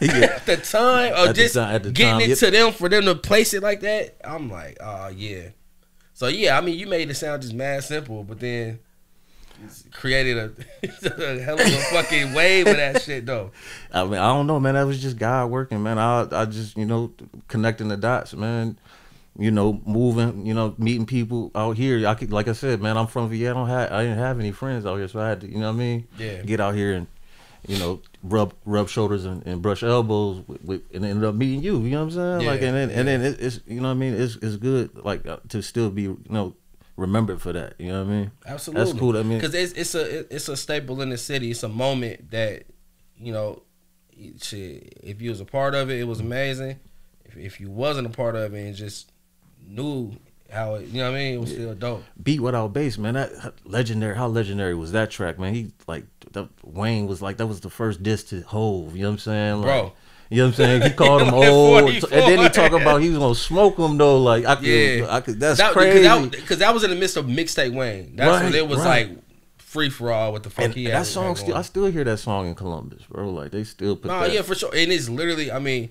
at 0.02 0.46
the 0.46 0.56
time 0.56 1.12
or 1.12 1.16
At 1.16 1.26
the 1.28 1.32
just 1.34 1.54
time- 1.54 1.74
at 1.74 1.82
the 1.82 1.90
getting 1.90 2.12
time, 2.12 2.20
it 2.22 2.28
yep. 2.28 2.38
to 2.38 2.50
them 2.50 2.72
for 2.72 2.88
them 2.88 3.04
to 3.04 3.14
place 3.14 3.54
it 3.54 3.62
like 3.62 3.80
that. 3.80 4.16
I'm 4.24 4.50
like, 4.50 4.76
oh 4.80 5.08
yeah. 5.08 5.50
So 6.14 6.26
yeah, 6.28 6.58
I 6.58 6.60
mean, 6.60 6.78
you 6.78 6.86
made 6.86 7.10
it 7.10 7.14
sound 7.14 7.42
just 7.42 7.54
mad 7.54 7.84
simple, 7.84 8.24
but 8.24 8.40
then 8.40 8.80
created 9.92 10.38
a, 10.38 10.52
a 11.36 11.40
hell 11.40 11.54
of 11.60 11.66
a 11.66 11.70
fucking 11.92 12.32
wave 12.32 12.66
of 12.66 12.76
that 12.76 13.02
shit 13.02 13.26
though. 13.26 13.50
I 13.92 14.04
mean, 14.04 14.14
I 14.14 14.28
don't 14.28 14.46
know, 14.46 14.60
man. 14.60 14.74
That 14.74 14.84
was 14.84 15.00
just 15.00 15.18
God 15.18 15.50
working, 15.50 15.82
man. 15.82 15.98
I 15.98 16.26
I 16.30 16.44
just 16.44 16.76
you 16.76 16.84
know 16.84 17.12
connecting 17.48 17.88
the 17.88 17.96
dots, 17.96 18.34
man. 18.34 18.78
You 19.40 19.52
know, 19.52 19.80
moving, 19.86 20.44
you 20.44 20.52
know, 20.52 20.74
meeting 20.78 21.06
people 21.06 21.52
out 21.54 21.76
here. 21.76 22.08
I 22.08 22.14
could, 22.14 22.32
like 22.32 22.48
I 22.48 22.52
said, 22.52 22.82
man, 22.82 22.96
I'm 22.96 23.06
from 23.06 23.28
VA. 23.28 23.48
I 23.48 23.54
don't 23.54 23.68
have, 23.68 23.92
I 23.92 24.02
didn't 24.02 24.18
have 24.18 24.40
any 24.40 24.50
friends 24.50 24.84
out 24.84 24.96
here, 24.96 25.06
so 25.06 25.20
I 25.20 25.28
had 25.28 25.42
to, 25.42 25.46
you 25.48 25.58
know 25.60 25.68
what 25.68 25.76
I 25.76 25.78
mean? 25.78 26.08
Yeah. 26.18 26.42
Get 26.42 26.58
out 26.58 26.74
here 26.74 26.94
and, 26.94 27.06
you 27.68 27.78
know, 27.78 28.00
rub 28.22 28.54
rub 28.64 28.88
shoulders 28.88 29.24
and, 29.24 29.46
and 29.46 29.62
brush 29.62 29.82
elbows 29.82 30.42
with, 30.48 30.64
with, 30.64 30.82
and 30.92 31.04
ended 31.04 31.24
up 31.24 31.34
meeting 31.34 31.62
you. 31.62 31.78
You 31.82 31.90
know 31.90 32.04
what 32.04 32.14
I'm 32.14 32.40
saying? 32.40 32.46
like, 32.46 32.62
and 32.62 32.74
then 32.74 32.90
and 32.90 33.06
then 33.06 33.20
it, 33.20 33.40
it's, 33.40 33.60
you 33.66 33.80
know 33.80 33.88
what 33.88 33.94
I 33.94 33.94
mean? 33.94 34.14
It's 34.14 34.36
it's 34.36 34.56
good, 34.56 34.96
like 35.04 35.26
uh, 35.26 35.36
to 35.50 35.62
still 35.62 35.90
be, 35.90 36.02
you 36.02 36.18
know, 36.28 36.54
remembered 36.96 37.40
for 37.42 37.52
that. 37.52 37.74
You 37.78 37.92
know 37.92 38.04
what 38.04 38.10
I 38.10 38.16
mean? 38.16 38.30
Absolutely, 38.46 38.84
That's 38.84 38.98
cool. 38.98 39.16
I 39.16 39.22
mean, 39.22 39.38
because 39.38 39.54
it's 39.54 39.72
it's 39.74 39.94
a 39.94 40.34
it's 40.34 40.48
a 40.48 40.56
staple 40.56 41.02
in 41.02 41.10
the 41.10 41.18
city. 41.18 41.50
It's 41.50 41.62
a 41.62 41.68
moment 41.68 42.30
that 42.30 42.64
you 43.18 43.32
know, 43.32 43.62
shit. 44.40 44.98
If 45.02 45.20
you 45.20 45.30
was 45.30 45.40
a 45.40 45.44
part 45.44 45.74
of 45.74 45.90
it, 45.90 46.00
it 46.00 46.04
was 46.04 46.20
amazing. 46.20 46.80
If 47.26 47.36
if 47.36 47.60
you 47.60 47.70
wasn't 47.70 48.06
a 48.06 48.10
part 48.10 48.34
of 48.34 48.54
it 48.54 48.66
and 48.66 48.74
just 48.74 49.12
knew 49.60 50.16
how 50.50 50.74
it, 50.76 50.86
you 50.88 50.98
know 51.02 51.10
what 51.10 51.16
I 51.16 51.18
mean, 51.20 51.34
it 51.34 51.40
was 51.40 51.50
still 51.50 51.74
dope. 51.74 52.04
beat 52.22 52.40
without 52.40 52.72
bass, 52.72 52.96
man. 52.98 53.14
That 53.14 53.30
legendary. 53.64 54.16
How 54.16 54.26
legendary 54.28 54.74
was 54.74 54.92
that 54.92 55.10
track, 55.10 55.38
man? 55.38 55.54
He 55.54 55.72
like 55.86 56.04
that, 56.32 56.48
Wayne 56.62 57.06
was 57.06 57.20
like 57.22 57.36
that 57.38 57.46
was 57.46 57.60
the 57.60 57.70
first 57.70 58.02
diss 58.02 58.24
to 58.24 58.42
Hove. 58.42 58.96
You 58.96 59.02
know 59.02 59.08
what 59.08 59.12
I'm 59.14 59.18
saying, 59.18 59.54
like, 59.56 59.64
Bro. 59.66 59.92
You 60.30 60.36
know 60.38 60.44
what 60.44 60.48
I'm 60.48 60.54
saying? 60.56 60.82
He 60.82 60.90
called 60.96 61.22
him 61.22 61.32
old, 61.32 61.80
44. 61.84 62.10
and 62.12 62.22
then 62.28 62.38
he 62.42 62.48
talk 62.50 62.72
about 62.72 63.00
he 63.00 63.08
was 63.08 63.18
gonna 63.18 63.34
smoke 63.34 63.78
him 63.78 63.96
though. 63.96 64.20
Like 64.22 64.44
I 64.44 64.56
could, 64.56 64.64
Yeah. 64.66 65.06
I 65.08 65.20
could. 65.22 65.40
That's 65.40 65.58
that, 65.58 65.72
crazy. 65.72 66.00
Because 66.00 66.30
that, 66.30 66.46
'cause 66.46 66.58
that 66.58 66.74
was 66.74 66.84
in 66.84 66.90
the 66.90 66.96
midst 66.96 67.16
of 67.16 67.24
mixtape 67.26 67.72
Wayne. 67.72 68.14
That's 68.16 68.42
when 68.44 68.54
it 68.54 68.68
was 68.68 68.78
right. 68.80 69.08
like 69.10 69.18
free 69.56 69.88
for 69.90 70.10
all. 70.12 70.32
What 70.32 70.42
the 70.42 70.50
fuck 70.50 70.66
and 70.66 70.74
he 70.74 70.84
that 70.84 70.92
had 70.98 71.06
song 71.06 71.28
had 71.28 71.38
still, 71.38 71.54
I 71.56 71.62
still 71.62 71.86
hear 71.86 72.04
that 72.04 72.18
song 72.18 72.46
in 72.46 72.54
Columbus, 72.54 73.02
bro. 73.10 73.30
Like 73.30 73.52
they 73.52 73.64
still 73.64 73.96
put 73.96 74.08
Nah, 74.08 74.20
that. 74.22 74.32
yeah, 74.34 74.42
for 74.42 74.54
sure. 74.54 74.70
And 74.74 74.92
it's 74.92 75.08
literally, 75.08 75.50
I 75.50 75.58
mean, 75.60 75.90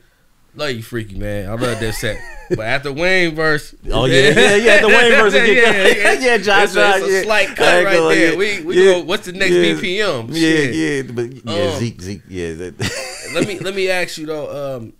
love 0.57 0.71
you, 0.71 0.83
freaky 0.83 1.17
man. 1.17 1.47
I 1.49 1.53
love 1.53 1.79
that 1.79 1.93
set. 1.95 2.17
but 2.49 2.59
after 2.65 2.91
Wayne 2.93 3.35
verse, 3.35 3.73
Oh 3.91 4.05
yeah, 4.05 4.29
yeah, 4.35 4.55
yeah. 4.55 4.81
The 4.81 4.87
Wayne 4.87 5.11
verse, 5.11 5.33
yeah, 5.33 5.43
yeah, 5.45 5.87
yeah, 5.87 6.11
yeah, 6.19 6.37
Josh, 6.37 6.63
It's 6.65 6.75
a, 6.75 6.95
it's 6.97 7.07
a 7.07 7.11
yeah. 7.11 7.21
slight 7.23 7.47
cut 7.55 7.85
right 7.85 7.93
there. 7.93 8.31
yeah, 8.31 8.37
We 8.37 8.61
we 8.61 8.77
yeah, 8.77 8.93
go. 8.93 9.03
What's 9.03 9.25
the 9.25 9.33
next 9.33 9.51
yeah. 9.51 9.63
BPM? 9.73 10.27
Yeah, 10.29 10.33
Shit. 10.39 10.75
yeah, 10.75 11.11
but 11.13 11.31
yeah, 11.45 11.71
Um, 11.73 11.79
Zeke, 11.79 12.01
Zeke, 12.01 12.21
yeah. 12.29 12.53
That, 12.53 13.31
let 13.33 13.47
me 13.47 13.59
let 13.59 13.75
me 13.75 13.89
ask 13.89 14.17
you 14.17 14.25
though, 14.25 14.77
um, 14.77 14.93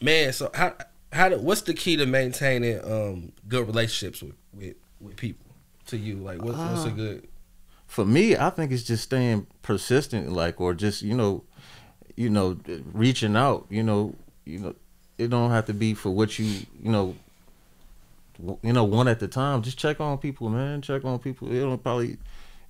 man. 0.00 0.32
So 0.32 0.50
how 0.54 0.74
how 1.12 1.28
do, 1.28 1.38
what's 1.38 1.62
the 1.62 1.74
key 1.74 1.96
to 1.96 2.06
maintaining 2.06 2.82
um 2.84 3.32
good 3.48 3.66
relationships 3.66 4.22
with 4.22 4.34
with, 4.54 4.76
with 5.00 5.16
people? 5.16 5.46
To 5.86 5.96
you, 5.96 6.16
like 6.16 6.40
what, 6.42 6.54
what's 6.56 6.84
a 6.84 6.88
Uh, 6.88 6.90
good? 6.90 7.26
for 7.88 8.04
me, 8.04 8.36
I 8.36 8.50
think 8.50 8.70
it's 8.70 8.84
just 8.84 9.02
staying 9.02 9.48
persistent, 9.62 10.30
like, 10.30 10.60
or 10.60 10.72
just 10.72 11.02
you 11.02 11.16
know, 11.16 11.42
you 12.14 12.30
know, 12.30 12.58
reaching 12.92 13.34
out. 13.34 13.66
You 13.70 13.82
know, 13.82 14.14
you 14.44 14.58
know, 14.60 14.74
it 15.20 15.28
don't 15.28 15.50
have 15.50 15.66
to 15.66 15.74
be 15.74 15.94
for 15.94 16.10
what 16.10 16.38
you, 16.38 16.46
you 16.82 16.90
know, 16.90 17.14
you 18.62 18.72
know, 18.72 18.84
one 18.84 19.06
at 19.06 19.22
a 19.22 19.28
time. 19.28 19.60
Just 19.62 19.78
check 19.78 20.00
on 20.00 20.16
people, 20.16 20.48
man. 20.48 20.80
Check 20.80 21.04
on 21.04 21.18
people. 21.18 21.52
It 21.52 21.60
don't 21.60 21.82
probably, 21.82 22.16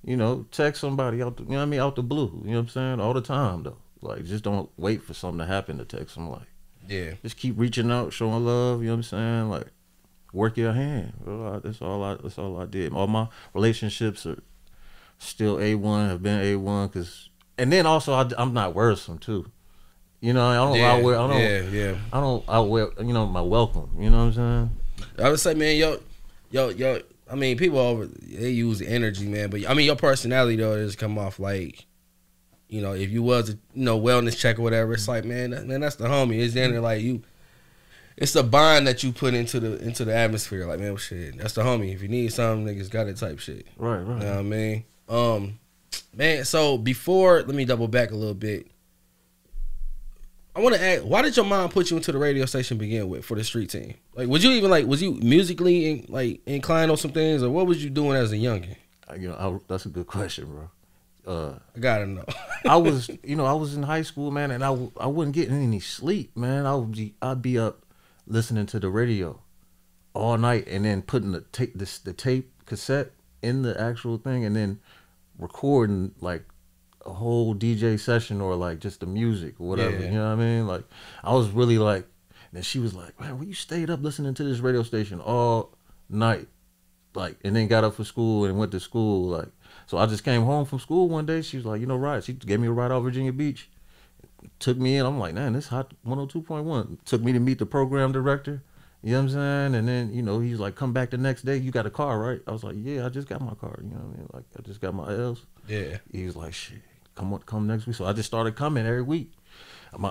you 0.03 0.17
know, 0.17 0.45
text 0.51 0.81
somebody 0.81 1.21
out. 1.21 1.37
The, 1.37 1.43
you 1.43 1.49
know 1.51 1.57
what 1.57 1.61
I 1.61 1.65
mean? 1.65 1.79
Out 1.79 1.95
the 1.95 2.03
blue. 2.03 2.41
You 2.43 2.51
know 2.51 2.57
what 2.57 2.59
I'm 2.59 2.67
saying? 2.67 2.99
All 2.99 3.13
the 3.13 3.21
time 3.21 3.63
though. 3.63 3.77
Like, 4.01 4.25
just 4.25 4.43
don't 4.43 4.69
wait 4.77 5.01
for 5.01 5.13
something 5.13 5.39
to 5.39 5.45
happen 5.45 5.77
to 5.77 5.85
text 5.85 6.15
them. 6.15 6.29
Like, 6.29 6.47
Yeah, 6.89 7.13
just 7.21 7.37
keep 7.37 7.57
reaching 7.57 7.91
out, 7.91 8.11
showing 8.11 8.45
love. 8.45 8.81
You 8.81 8.87
know 8.87 8.93
what 8.93 8.97
I'm 8.97 9.03
saying? 9.03 9.49
Like, 9.49 9.67
work 10.33 10.57
your 10.57 10.73
hand. 10.73 11.13
That's 11.63 11.81
all 11.81 12.03
I. 12.03 12.15
That's 12.15 12.37
all 12.37 12.59
I 12.59 12.65
did. 12.65 12.91
All 12.93 13.07
my 13.07 13.27
relationships 13.53 14.25
are 14.25 14.41
still 15.19 15.59
a 15.59 15.75
one. 15.75 16.09
Have 16.09 16.23
been 16.23 16.41
a 16.41 16.55
one. 16.57 16.89
Cause 16.89 17.29
and 17.57 17.71
then 17.71 17.85
also 17.85 18.13
I, 18.13 18.29
am 18.41 18.53
not 18.53 18.75
worrisome 18.75 19.19
too. 19.19 19.51
You 20.21 20.33
know 20.33 20.47
I 20.47 20.55
don't 20.55 20.77
yeah, 20.77 20.91
outwear. 20.93 21.19
I 21.19 21.27
don't. 21.27 21.39
yeah, 21.39 21.61
yeah. 21.61 21.95
I 22.13 22.19
don't 22.21 22.47
outwear. 22.47 22.89
You 22.99 23.11
know 23.11 23.25
my 23.25 23.41
welcome. 23.41 23.89
You 23.97 24.11
know 24.11 24.27
what 24.27 24.37
I'm 24.37 24.69
saying? 24.69 24.69
I 25.17 25.29
would 25.29 25.39
say, 25.39 25.55
man, 25.55 25.75
yo, 25.75 25.99
yo, 26.51 26.69
yo. 26.69 27.01
I 27.29 27.35
mean, 27.35 27.57
people 27.57 27.79
over 27.79 28.05
they 28.05 28.51
use 28.51 28.77
the 28.79 28.87
energy, 28.87 29.25
man. 29.27 29.49
But 29.49 29.67
I 29.67 29.73
mean, 29.73 29.87
your 29.87 29.95
personality 29.95 30.57
though 30.57 30.75
does 30.75 30.95
come 30.95 31.17
off 31.17 31.39
like, 31.39 31.85
you 32.67 32.81
know, 32.81 32.93
if 32.93 33.09
you 33.09 33.23
was 33.23 33.49
a 33.49 33.53
you 33.73 33.83
know 33.83 33.99
wellness 33.99 34.37
check 34.37 34.59
or 34.59 34.61
whatever, 34.61 34.93
it's 34.93 35.07
like, 35.07 35.25
man, 35.25 35.51
that, 35.51 35.65
man, 35.65 35.81
that's 35.81 35.95
the 35.95 36.05
homie. 36.05 36.39
It's 36.39 36.55
in 36.55 36.71
there 36.71 36.81
like 36.81 37.01
you. 37.01 37.23
It's 38.15 38.33
the 38.33 38.43
bond 38.43 38.85
that 38.85 39.03
you 39.03 39.11
put 39.11 39.33
into 39.33 39.59
the 39.59 39.79
into 39.79 40.05
the 40.05 40.15
atmosphere. 40.15 40.67
Like, 40.67 40.79
man, 40.79 40.95
shit, 40.97 41.39
that's 41.39 41.53
the 41.53 41.63
homie. 41.63 41.95
If 41.95 42.03
you 42.03 42.09
need 42.09 42.31
something, 42.31 42.67
niggas 42.71 42.91
got 42.91 43.07
it 43.07 43.17
type 43.17 43.39
shit. 43.39 43.65
Right. 43.75 44.01
Right. 44.01 44.19
You 44.19 44.27
know 44.27 44.35
what 44.35 44.39
I 44.39 44.43
mean? 44.43 44.83
Um, 45.09 45.59
man. 46.15 46.45
So 46.45 46.77
before, 46.77 47.37
let 47.41 47.55
me 47.55 47.65
double 47.65 47.87
back 47.87 48.11
a 48.11 48.15
little 48.15 48.35
bit. 48.35 48.67
I 50.53 50.59
want 50.59 50.75
to 50.75 50.83
ask, 50.83 51.03
why 51.03 51.21
did 51.21 51.37
your 51.37 51.45
mom 51.45 51.69
put 51.69 51.89
you 51.89 51.97
into 51.97 52.11
the 52.11 52.17
radio 52.17 52.45
station 52.45 52.77
to 52.77 52.79
begin 52.79 53.07
with 53.07 53.23
for 53.23 53.35
the 53.35 53.43
street 53.43 53.69
team? 53.69 53.93
Like, 54.15 54.27
would 54.27 54.43
you 54.43 54.51
even 54.51 54.69
like, 54.69 54.85
was 54.85 55.01
you 55.01 55.13
musically 55.13 55.89
in, 55.89 56.05
like 56.09 56.41
inclined 56.45 56.91
on 56.91 56.97
some 56.97 57.11
things, 57.11 57.41
or 57.41 57.49
what 57.49 57.67
was 57.67 57.83
you 57.83 57.89
doing 57.89 58.17
as 58.17 58.31
a 58.33 58.35
youngin? 58.35 58.75
You 59.17 59.29
know 59.29 59.35
I, 59.35 59.59
that's 59.67 59.85
a 59.85 59.89
good 59.89 60.07
question, 60.07 60.45
bro. 60.45 60.69
Uh, 61.25 61.59
I 61.75 61.79
gotta 61.79 62.05
know. 62.05 62.25
I 62.65 62.75
was, 62.75 63.09
you 63.23 63.35
know, 63.35 63.45
I 63.45 63.53
was 63.53 63.75
in 63.75 63.83
high 63.83 64.01
school, 64.01 64.31
man, 64.31 64.51
and 64.51 64.63
I, 64.63 64.69
I 64.99 65.07
wasn't 65.07 65.35
getting 65.35 65.61
any 65.61 65.79
sleep, 65.79 66.35
man. 66.35 66.65
I 66.65 66.75
would 66.75 66.91
be, 66.91 67.15
I'd 67.21 67.41
be 67.41 67.57
up 67.57 67.85
listening 68.27 68.65
to 68.67 68.79
the 68.79 68.89
radio 68.89 69.39
all 70.13 70.37
night, 70.37 70.67
and 70.67 70.83
then 70.83 71.01
putting 71.01 71.31
the 71.31 71.41
tape, 71.41 71.73
this 71.75 71.97
the 71.97 72.13
tape 72.13 72.51
cassette 72.65 73.11
in 73.41 73.61
the 73.61 73.79
actual 73.79 74.17
thing, 74.17 74.43
and 74.43 74.55
then 74.55 74.79
recording 75.37 76.13
like 76.19 76.43
a 77.05 77.13
whole 77.13 77.55
DJ 77.55 77.99
session 77.99 78.41
or 78.41 78.55
like 78.55 78.79
just 78.79 78.99
the 78.99 79.05
music 79.05 79.55
or 79.59 79.67
whatever. 79.67 79.97
Yeah. 79.97 80.05
You 80.05 80.11
know 80.11 80.25
what 80.25 80.31
I 80.33 80.35
mean? 80.35 80.67
Like 80.67 80.83
I 81.23 81.33
was 81.33 81.49
really 81.49 81.77
like, 81.77 82.05
and 82.53 82.65
she 82.65 82.79
was 82.79 82.93
like, 82.93 83.19
man, 83.19 83.37
well, 83.37 83.47
you 83.47 83.53
stayed 83.53 83.89
up 83.89 84.01
listening 84.03 84.33
to 84.35 84.43
this 84.43 84.59
radio 84.59 84.83
station 84.83 85.19
all 85.21 85.73
night, 86.09 86.47
like, 87.15 87.37
and 87.43 87.55
then 87.55 87.67
got 87.67 87.83
up 87.83 87.95
for 87.95 88.03
school 88.03 88.45
and 88.45 88.57
went 88.57 88.71
to 88.73 88.79
school, 88.79 89.27
like. 89.29 89.47
So 89.87 89.97
I 89.97 90.05
just 90.05 90.23
came 90.23 90.43
home 90.43 90.65
from 90.65 90.79
school 90.79 91.09
one 91.09 91.25
day. 91.25 91.41
She 91.41 91.57
was 91.57 91.65
like, 91.65 91.81
you 91.81 91.87
know, 91.87 91.97
right. 91.97 92.23
She 92.23 92.33
gave 92.33 92.59
me 92.61 92.67
a 92.67 92.71
ride 92.71 92.91
out 92.91 93.01
Virginia 93.01 93.33
Beach. 93.33 93.69
Took 94.59 94.77
me 94.77 94.95
in. 94.97 95.05
I'm 95.05 95.19
like, 95.19 95.33
man, 95.33 95.53
this 95.53 95.67
hot 95.67 95.93
102.1. 96.07 96.97
Took 97.03 97.21
me 97.21 97.33
to 97.33 97.39
meet 97.39 97.59
the 97.59 97.65
program 97.65 98.11
director. 98.11 98.63
You 99.03 99.13
know 99.13 99.17
what 99.17 99.23
I'm 99.23 99.29
saying? 99.31 99.75
And 99.75 99.87
then, 99.87 100.13
you 100.13 100.21
know, 100.21 100.39
he's 100.39 100.59
like, 100.59 100.75
come 100.75 100.93
back 100.93 101.09
the 101.09 101.17
next 101.17 101.41
day. 101.43 101.57
You 101.57 101.71
got 101.71 101.85
a 101.85 101.89
car, 101.89 102.19
right? 102.19 102.39
I 102.47 102.51
was 102.51 102.63
like, 102.63 102.75
yeah, 102.77 103.05
I 103.05 103.09
just 103.09 103.27
got 103.27 103.41
my 103.41 103.53
car. 103.55 103.79
You 103.81 103.89
know 103.89 103.97
what 103.97 104.13
I 104.15 104.17
mean? 104.17 104.29
Like, 104.33 104.43
I 104.57 104.61
just 104.61 104.79
got 104.79 104.93
my 104.93 105.11
L's. 105.11 105.45
yeah, 105.67 105.97
He 106.11 106.25
was 106.25 106.35
like, 106.35 106.53
shit, 106.53 106.81
come 107.21 107.33
on, 107.33 107.39
come 107.41 107.67
next 107.67 107.85
week. 107.85 107.95
So 107.95 108.05
I 108.05 108.13
just 108.13 108.27
started 108.27 108.55
coming 108.55 108.85
every 108.85 109.03
week. 109.03 109.31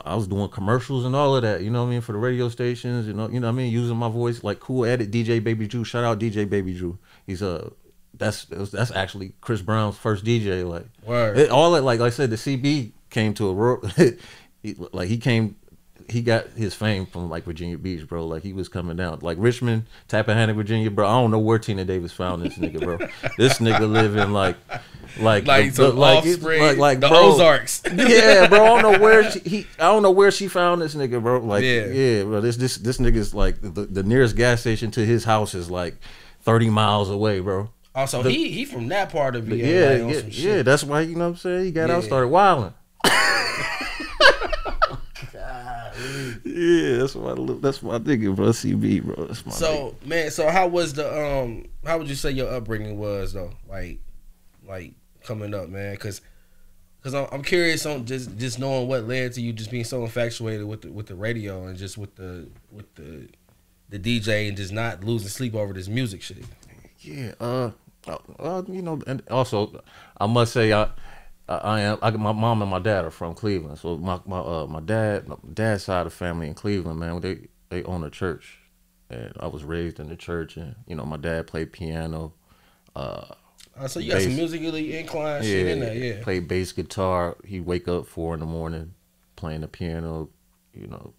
I 0.05 0.15
was 0.15 0.29
doing 0.29 0.49
commercials 0.51 1.05
and 1.05 1.17
all 1.17 1.35
of 1.35 1.43
that, 1.43 1.63
you 1.63 1.71
know 1.71 1.83
what 1.83 1.89
I 1.89 1.93
mean, 1.93 2.01
for 2.03 2.13
the 2.13 2.19
radio 2.19 2.51
stations, 2.51 3.07
you 3.07 3.15
know, 3.15 3.29
you 3.31 3.41
know 3.41 3.47
what 3.47 3.55
I 3.55 3.57
mean, 3.57 3.73
using 3.73 3.97
my 3.97 4.11
voice 4.11 4.45
like 4.45 4.61
cool 4.61 4.85
edit 4.85 5.11
DJ 5.11 5.43
Baby 5.43 5.67
Drew. 5.67 5.85
Shout 5.85 6.05
out 6.05 6.21
DJ 6.21 6.49
Baby 6.49 6.75
Drew. 6.75 6.99
He's 7.27 7.41
a 7.43 7.73
that's 8.15 8.45
that's 8.45 8.93
actually 8.93 9.33
Chris 9.41 9.63
Brown's 9.63 9.97
first 9.97 10.25
DJ. 10.25 10.69
Like 10.69 10.87
it, 11.35 11.51
all 11.51 11.73
that, 11.73 11.83
like, 11.83 11.99
like 11.99 12.09
I 12.09 12.11
said, 12.11 12.31
the 12.31 12.37
CB 12.37 12.93
came 13.09 13.33
to 13.35 13.49
a 13.49 13.55
ro- 13.55 13.83
he, 14.63 14.77
like 14.93 15.09
he 15.09 15.17
came. 15.17 15.57
He 16.11 16.23
got 16.23 16.49
his 16.51 16.75
fame 16.75 17.07
from 17.07 17.31
like 17.31 17.45
Virginia 17.45 17.79
Beach, 17.79 18.07
bro. 18.07 18.27
Like 18.27 18.43
he 18.43 18.53
was 18.53 18.69
coming 18.69 18.97
down, 18.97 19.21
like 19.23 19.37
Richmond, 19.41 19.85
Tappahannock, 20.09 20.57
Virginia, 20.57 20.91
bro. 20.91 21.07
I 21.07 21.13
don't 21.21 21.31
know 21.31 21.39
where 21.39 21.59
Tina 21.59 21.85
Davis 21.85 22.13
found 22.13 22.43
this 22.43 22.59
nigga, 22.59 22.81
bro. 22.81 22.99
this 23.39 23.59
nigga 23.59 23.91
living 23.91 24.33
like 24.33 24.57
like 25.21 25.47
like 25.47 25.75
the- 25.75 25.91
the- 25.91 25.93
like, 25.93 26.25
like, 26.43 26.77
like 26.79 27.01
the 27.01 27.09
bro, 27.09 27.33
Ozarks. 27.35 27.83
yeah, 27.95 28.47
bro. 28.49 28.65
I 28.65 28.81
don't 28.81 28.93
know 28.93 28.99
where 28.99 29.31
she, 29.31 29.39
he. 29.41 29.67
I 29.79 29.85
don't 29.85 30.03
know 30.03 30.11
where 30.11 30.31
she 30.31 30.49
found 30.49 30.83
this 30.83 30.95
nigga, 30.95 31.23
bro. 31.23 31.39
Like, 31.41 31.63
Yeah. 31.65 31.87
yeah, 31.87 32.23
bro. 32.25 32.41
This 32.41 32.57
this 32.57 32.77
this 32.77 32.99
nigga's 32.99 33.33
like 33.35 33.61
the, 33.61 33.87
the 33.87 34.03
nearest 34.03 34.35
gas 34.37 34.61
station 34.61 34.91
to 34.93 35.05
his 35.07 35.25
house 35.25 35.55
is 35.55 35.71
like 35.71 35.97
thirty 36.43 36.71
miles 36.71 37.09
away, 37.11 37.41
bro. 37.41 37.71
Also, 37.95 38.23
he 38.23 38.51
he 38.51 38.65
from 38.65 38.89
that 38.89 39.11
part 39.11 39.35
of 39.37 39.45
VA. 39.45 39.57
Yeah, 39.57 39.95
yeah, 40.07 40.21
yeah. 40.29 40.63
That's 40.63 40.85
why 40.85 41.01
you 41.03 41.15
know 41.17 41.25
what 41.25 41.31
I'm 41.31 41.37
saying. 41.37 41.65
He 41.67 41.71
got 41.73 41.91
out, 41.91 42.05
started 42.05 42.29
wilding. 42.29 42.75
yeah, 46.45 46.99
that's 46.99 47.15
look- 47.15 47.61
That's 47.63 47.83
my 47.83 47.99
nigga, 47.99 48.35
bro. 48.35 48.49
CB, 48.49 49.05
bro. 49.05 49.27
That's 49.27 49.45
my. 49.45 49.53
So 49.53 49.95
man, 50.05 50.31
so 50.31 50.49
how 50.49 50.67
was 50.69 50.95
the 50.95 51.07
um? 51.09 51.67
How 51.85 51.99
would 51.99 52.09
you 52.09 52.15
say 52.15 52.31
your 52.31 52.51
upbringing 52.53 52.99
was 52.99 53.33
though? 53.33 53.53
Like, 53.69 53.99
like 54.67 54.95
coming 55.25 55.55
up, 55.55 55.69
man, 55.69 55.95
because. 55.95 56.21
Cause 57.03 57.15
I'm, 57.15 57.27
I'm 57.33 57.43
curious 57.43 57.87
on 57.87 58.05
just 58.05 58.37
just 58.37 58.59
knowing 58.59 58.87
what 58.87 59.05
led 59.09 59.33
to 59.33 59.41
you 59.41 59.55
just 59.55 59.71
being 59.71 59.85
so 59.85 60.03
infatuated 60.05 60.67
with 60.67 60.83
the 60.83 60.93
with 60.93 61.07
the 61.07 61.15
radio 61.15 61.67
and 61.67 61.79
just 61.79 61.97
with 61.97 62.15
the 62.17 62.47
with 62.71 62.95
the 62.95 63.27
the 63.89 63.99
DJ 63.99 64.49
and 64.49 64.57
just 64.57 64.71
not 64.71 65.03
losing 65.03 65.29
sleep 65.31 65.55
over 65.55 65.73
this 65.73 65.89
music 65.89 66.21
shit. 66.21 66.45
Yeah, 66.99 67.33
uh, 67.41 67.71
uh, 68.39 68.63
you 68.69 68.83
know, 68.83 69.01
and 69.07 69.23
also, 69.31 69.83
I 70.21 70.27
must 70.27 70.53
say, 70.53 70.75
I, 70.75 70.91
I, 71.51 71.57
I 71.57 71.81
am. 71.81 71.99
I, 72.01 72.11
my 72.13 72.33
mom 72.33 72.63
and 72.63 72.71
my 72.71 72.79
dad 72.79 73.05
are 73.05 73.11
from 73.11 73.35
Cleveland, 73.35 73.79
so 73.79 73.97
my 73.99 74.21
my 74.25 74.39
uh, 74.39 74.67
my 74.67 74.81
dad, 74.81 75.29
my 75.29 75.37
dad's 75.53 75.85
side 75.85 76.07
of 76.07 76.13
the 76.13 76.17
family 76.17 76.47
in 76.49 76.55
Cleveland, 76.55 77.01
man, 77.01 77.21
they 77.21 77.49
they 77.69 77.83
own 77.85 78.05
a 78.05 78.11
church, 78.11 78.59
and 79.11 79.33
I 79.41 79.49
was 79.49 79.65
raised 79.65 79.99
in 80.01 80.09
the 80.09 80.17
church, 80.17 80.57
and 80.57 80.77
you 80.87 80.95
know, 80.97 81.05
my 81.05 81.17
dad 81.17 81.47
played 81.47 81.73
piano, 81.73 82.33
uh, 82.95 83.27
Uh, 83.77 83.89
so 83.89 84.01
you 84.01 84.13
got 84.13 84.23
some 84.23 84.37
musically 84.37 84.97
inclined 84.99 85.45
shit 85.45 85.67
in 85.67 85.81
there, 85.81 85.95
yeah. 85.95 86.23
played 86.23 86.47
bass 86.49 86.73
guitar. 86.73 87.37
He 87.45 87.61
wake 87.61 87.89
up 87.89 88.07
four 88.07 88.35
in 88.35 88.41
the 88.41 88.47
morning, 88.47 88.95
playing 89.37 89.63
the 89.63 89.69
piano, 89.69 90.29
you 90.75 90.87
know, 90.87 91.15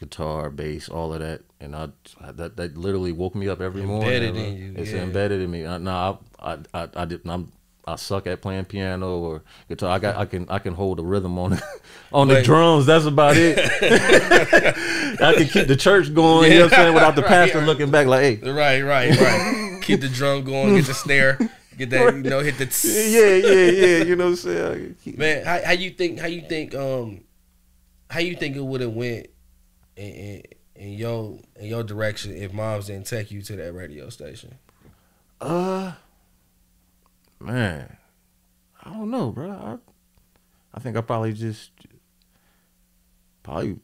guitar, 0.00 0.50
bass, 0.50 0.88
all 0.88 1.12
of 1.12 1.20
that, 1.20 1.42
and 1.60 1.74
I 1.76 1.88
that 2.32 2.56
that 2.56 2.76
literally 2.76 3.12
woke 3.12 3.34
me 3.34 3.48
up 3.48 3.60
every 3.60 3.82
morning. 3.82 4.08
Embedded 4.08 4.36
in 4.36 4.56
you, 4.56 4.74
It's 4.76 4.92
yeah. 4.92 5.02
embedded 5.02 5.40
in 5.40 5.50
me. 5.50 5.66
I, 5.66 5.78
no, 5.78 6.18
I 6.40 6.52
I 6.52 6.58
I, 6.74 6.88
I 6.96 7.04
didn't. 7.04 7.30
I'm, 7.30 7.52
I 7.92 7.96
suck 7.96 8.26
at 8.26 8.40
playing 8.42 8.66
piano 8.66 9.18
or 9.18 9.42
guitar. 9.68 9.90
I 9.90 9.98
got 9.98 10.16
I 10.16 10.26
can 10.26 10.46
I 10.48 10.58
can 10.58 10.74
hold 10.74 11.00
a 11.00 11.02
rhythm 11.02 11.38
on 11.38 11.50
the, 11.52 11.62
on 12.12 12.28
the 12.28 12.42
drums. 12.42 12.86
That's 12.86 13.04
about 13.06 13.36
it. 13.36 13.58
I 15.20 15.34
can 15.34 15.46
keep 15.48 15.66
the 15.68 15.76
church 15.76 16.12
going. 16.14 16.52
You 16.52 16.58
know 16.58 16.64
what 16.66 16.72
I'm 16.74 16.78
saying? 16.78 16.94
Without 16.94 17.16
the 17.16 17.22
Right, 17.22 17.28
pastor 17.28 17.58
right. 17.58 17.66
looking 17.66 17.90
back 17.90 18.06
like, 18.06 18.22
hey, 18.42 18.50
Right, 18.50 18.82
right, 18.82 19.18
right. 19.18 19.82
Keep 19.82 20.00
the 20.02 20.08
drum 20.08 20.44
going, 20.44 20.74
get 20.76 20.84
the 20.86 20.94
snare, 20.94 21.38
get 21.76 21.90
that, 21.90 22.14
you 22.14 22.22
know, 22.22 22.40
hit 22.40 22.58
the. 22.58 22.66
tss. 22.66 22.84
yeah, 23.10 23.34
yeah, 23.36 23.70
yeah. 23.70 24.04
You 24.04 24.16
know 24.16 24.24
what 24.24 24.30
I'm 24.30 24.36
saying? 24.36 24.96
Man, 25.16 25.44
how, 25.44 25.60
how 25.64 25.72
you 25.72 25.90
think? 25.90 26.18
How 26.20 26.26
you 26.26 26.42
think? 26.42 26.74
Um, 26.74 27.22
how 28.10 28.20
you 28.20 28.36
think 28.36 28.56
it 28.56 28.64
would 28.64 28.80
have 28.82 28.92
went 28.92 29.28
in, 29.96 30.04
in 30.04 30.42
in 30.76 30.92
your 30.92 31.38
in 31.56 31.66
your 31.66 31.82
direction 31.82 32.36
if 32.36 32.52
moms 32.52 32.86
didn't 32.86 33.06
take 33.06 33.30
you 33.30 33.40
to 33.42 33.56
that 33.56 33.72
radio 33.72 34.08
station? 34.10 34.54
Uh, 35.40 35.92
man, 37.40 37.96
I 38.84 38.90
don't 38.92 39.10
know, 39.10 39.30
bro. 39.30 39.50
I, 39.50 39.76
I 40.76 40.80
think 40.80 40.96
I 40.96 41.00
probably 41.00 41.32
just 41.32 41.70
probably 43.42 43.76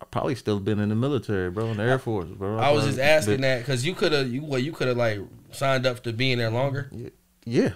I 0.00 0.04
probably 0.10 0.34
still 0.34 0.60
been 0.60 0.78
in 0.80 0.88
the 0.88 0.94
military, 0.94 1.50
bro, 1.50 1.66
in 1.66 1.76
the 1.76 1.82
Air 1.84 1.98
Force, 1.98 2.28
bro. 2.28 2.58
I 2.58 2.70
was 2.70 2.82
probably 2.84 2.86
just 2.90 2.98
asking 3.00 3.34
been- 3.34 3.40
that 3.42 3.58
because 3.60 3.84
you 3.86 3.94
could 3.94 4.12
have 4.12 4.28
you 4.32 4.44
well 4.44 4.58
you 4.58 4.72
could 4.72 4.88
have 4.88 4.96
like 4.96 5.20
signed 5.52 5.86
up 5.86 6.02
to 6.04 6.12
being 6.12 6.38
there 6.38 6.50
longer. 6.50 6.90
Yeah. 7.44 7.70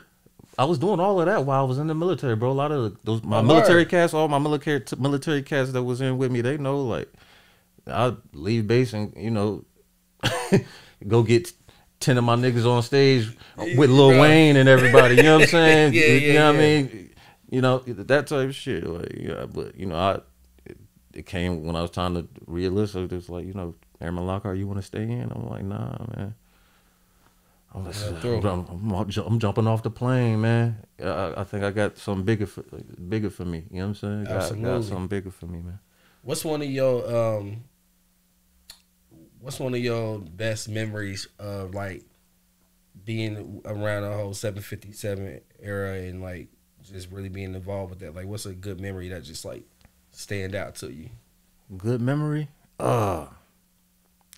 I 0.58 0.64
was 0.64 0.78
doing 0.78 0.98
all 0.98 1.20
of 1.20 1.26
that 1.26 1.44
while 1.44 1.60
I 1.60 1.68
was 1.68 1.78
in 1.78 1.86
the 1.86 1.94
military, 1.94 2.34
bro. 2.34 2.50
A 2.50 2.52
lot 2.52 2.72
of 2.72 3.00
those 3.04 3.22
my 3.22 3.38
Oh, 3.38 3.42
military 3.42 3.82
word. 3.82 3.90
cats, 3.90 4.12
all 4.12 4.26
my 4.26 4.38
military 4.40 4.82
military 4.98 5.42
cats 5.42 5.70
that 5.72 5.84
was 5.84 6.00
in 6.00 6.18
with 6.18 6.32
me, 6.32 6.40
they 6.40 6.56
know 6.58 6.82
like 6.82 7.08
I 7.86 8.16
leave 8.32 8.66
base 8.66 8.92
and 8.92 9.12
you 9.16 9.30
know 9.30 9.64
go 11.06 11.22
get 11.22 11.52
ten 12.00 12.18
of 12.18 12.24
my 12.24 12.36
niggas 12.36 12.66
on 12.66 12.82
stage 12.82 13.28
with 13.56 13.90
Lil 13.90 14.10
Bro. 14.10 14.20
Wayne 14.20 14.56
and 14.56 14.68
everybody. 14.68 15.16
You 15.16 15.22
know 15.22 15.34
what 15.38 15.42
I'm 15.42 15.48
saying? 15.58 15.94
Yeah, 15.94 16.06
you 16.06 16.32
yeah, 16.32 16.32
know 16.34 16.52
what 16.52 16.60
yeah. 16.60 16.60
I 16.60 16.82
mean? 16.82 17.10
You 17.50 17.60
know 17.60 17.78
that 17.78 18.26
type 18.26 18.48
of 18.48 18.54
shit. 18.54 18.86
Like, 18.86 19.12
yeah, 19.16 19.46
but 19.46 19.76
you 19.76 19.86
know 19.86 19.96
I 19.96 20.20
it, 20.66 20.78
it 21.14 21.26
came 21.26 21.64
when 21.64 21.76
I 21.76 21.82
was 21.82 21.90
trying 21.90 22.14
to 22.14 22.28
realistic. 22.46 23.10
It 23.10 23.14
was 23.14 23.28
like 23.28 23.46
you 23.46 23.54
know 23.54 23.74
Airman 24.00 24.26
Lockhart, 24.26 24.58
you 24.58 24.66
want 24.66 24.78
to 24.78 24.82
stay 24.82 25.02
in? 25.02 25.32
I'm 25.34 25.48
like, 25.48 25.64
nah, 25.64 25.96
man. 26.16 26.34
I'm, 27.74 27.84
just. 27.84 28.24
I'm, 28.24 28.44
I'm, 28.46 28.92
I'm 28.92 29.38
jumping 29.38 29.66
off 29.66 29.82
the 29.82 29.90
plane, 29.90 30.40
man. 30.40 30.78
I, 31.02 31.34
I 31.38 31.44
think 31.44 31.64
I 31.64 31.70
got 31.70 31.98
something 31.98 32.24
bigger 32.24 32.46
for 32.46 32.62
bigger 32.62 33.28
for 33.28 33.44
me. 33.44 33.64
You 33.70 33.80
know 33.80 33.88
what 33.88 34.02
I'm 34.02 34.24
saying? 34.24 34.24
Got, 34.24 34.62
got 34.62 34.84
something 34.84 35.06
bigger 35.06 35.30
for 35.30 35.46
me, 35.46 35.60
man. 35.60 35.78
What's 36.22 36.44
one 36.44 36.62
of 36.62 36.70
your 36.70 37.36
um? 37.36 37.64
What's 39.40 39.60
one 39.60 39.74
of 39.74 39.80
your 39.80 40.18
best 40.18 40.68
memories 40.68 41.28
of 41.38 41.74
like 41.74 42.04
being 43.04 43.62
around 43.64 44.02
the 44.02 44.12
whole 44.12 44.34
757 44.34 45.40
era 45.62 45.94
and 45.94 46.20
like 46.20 46.48
just 46.82 47.10
really 47.10 47.28
being 47.28 47.54
involved 47.54 47.90
with 47.90 48.00
that? 48.00 48.14
Like, 48.14 48.26
what's 48.26 48.46
a 48.46 48.54
good 48.54 48.80
memory 48.80 49.08
that 49.08 49.22
just 49.22 49.44
like 49.44 49.64
stand 50.10 50.54
out 50.54 50.74
to 50.76 50.92
you? 50.92 51.10
Good 51.76 52.00
memory. 52.00 52.48
Uh 52.78 53.26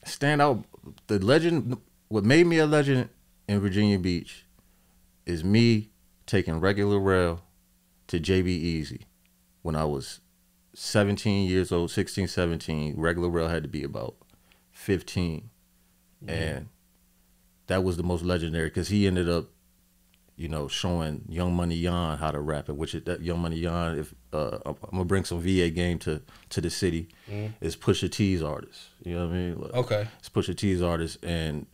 stand 0.05 0.43
out. 0.43 0.65
The 1.07 1.19
legend. 1.19 1.79
What 2.09 2.25
made 2.25 2.47
me 2.47 2.59
a 2.59 2.67
legend 2.67 3.09
in 3.49 3.61
Virginia 3.61 3.99
Beach 3.99 4.45
is 5.27 5.45
me 5.45 5.91
taking 6.27 6.61
regular 6.61 6.99
rail 6.99 7.43
to 8.09 8.19
JB 8.19 8.49
Easy 8.49 9.03
when 9.63 9.77
I 9.77 9.85
was 9.85 10.21
17 10.75 11.49
years 11.49 11.71
old, 11.71 11.91
16, 11.91 12.27
17. 12.27 12.95
Regular 12.97 13.29
rail 13.29 13.49
had 13.49 13.63
to 13.63 13.69
be 13.69 13.85
about 13.85 14.17
15, 14.81 15.51
and 16.27 16.69
that 17.67 17.85
was 17.85 17.97
the 17.97 18.03
most 18.03 18.25
legendary 18.25 18.69
because 18.69 18.89
he 18.89 19.07
ended 19.07 19.29
up. 19.29 19.47
You 20.37 20.49
know, 20.49 20.69
showing 20.69 21.27
Young 21.29 21.53
Money 21.55 21.75
Yon 21.75 22.17
how 22.17 22.31
to 22.31 22.41
rap 22.41 22.71
it, 22.71 22.77
which 22.77 22.95
is 22.95 23.05
that 23.05 23.21
Young 23.21 23.41
Money 23.41 23.57
Yon. 23.59 23.99
If 23.99 24.15
uh, 24.33 24.59
I'm, 24.65 24.75
I'm 24.85 24.91
gonna 24.93 25.05
bring 25.05 25.25
some 25.27 25.39
VA 25.39 25.69
game 25.69 25.99
to 25.99 26.23
to 26.49 26.63
the 26.63 26.71
city, 26.71 27.09
is 27.61 27.77
Pusha 27.77 28.11
T's 28.11 28.43
artist. 28.43 28.85
You 29.05 29.17
know 29.17 29.27
what 29.27 29.35
I 29.35 29.37
mean? 29.37 29.61
Like, 29.61 29.75
Okay, 29.75 30.09
It's 30.19 30.31
Pusha 30.31 30.57
T's 30.57 30.81
artist, 30.81 31.19
and 31.23 31.67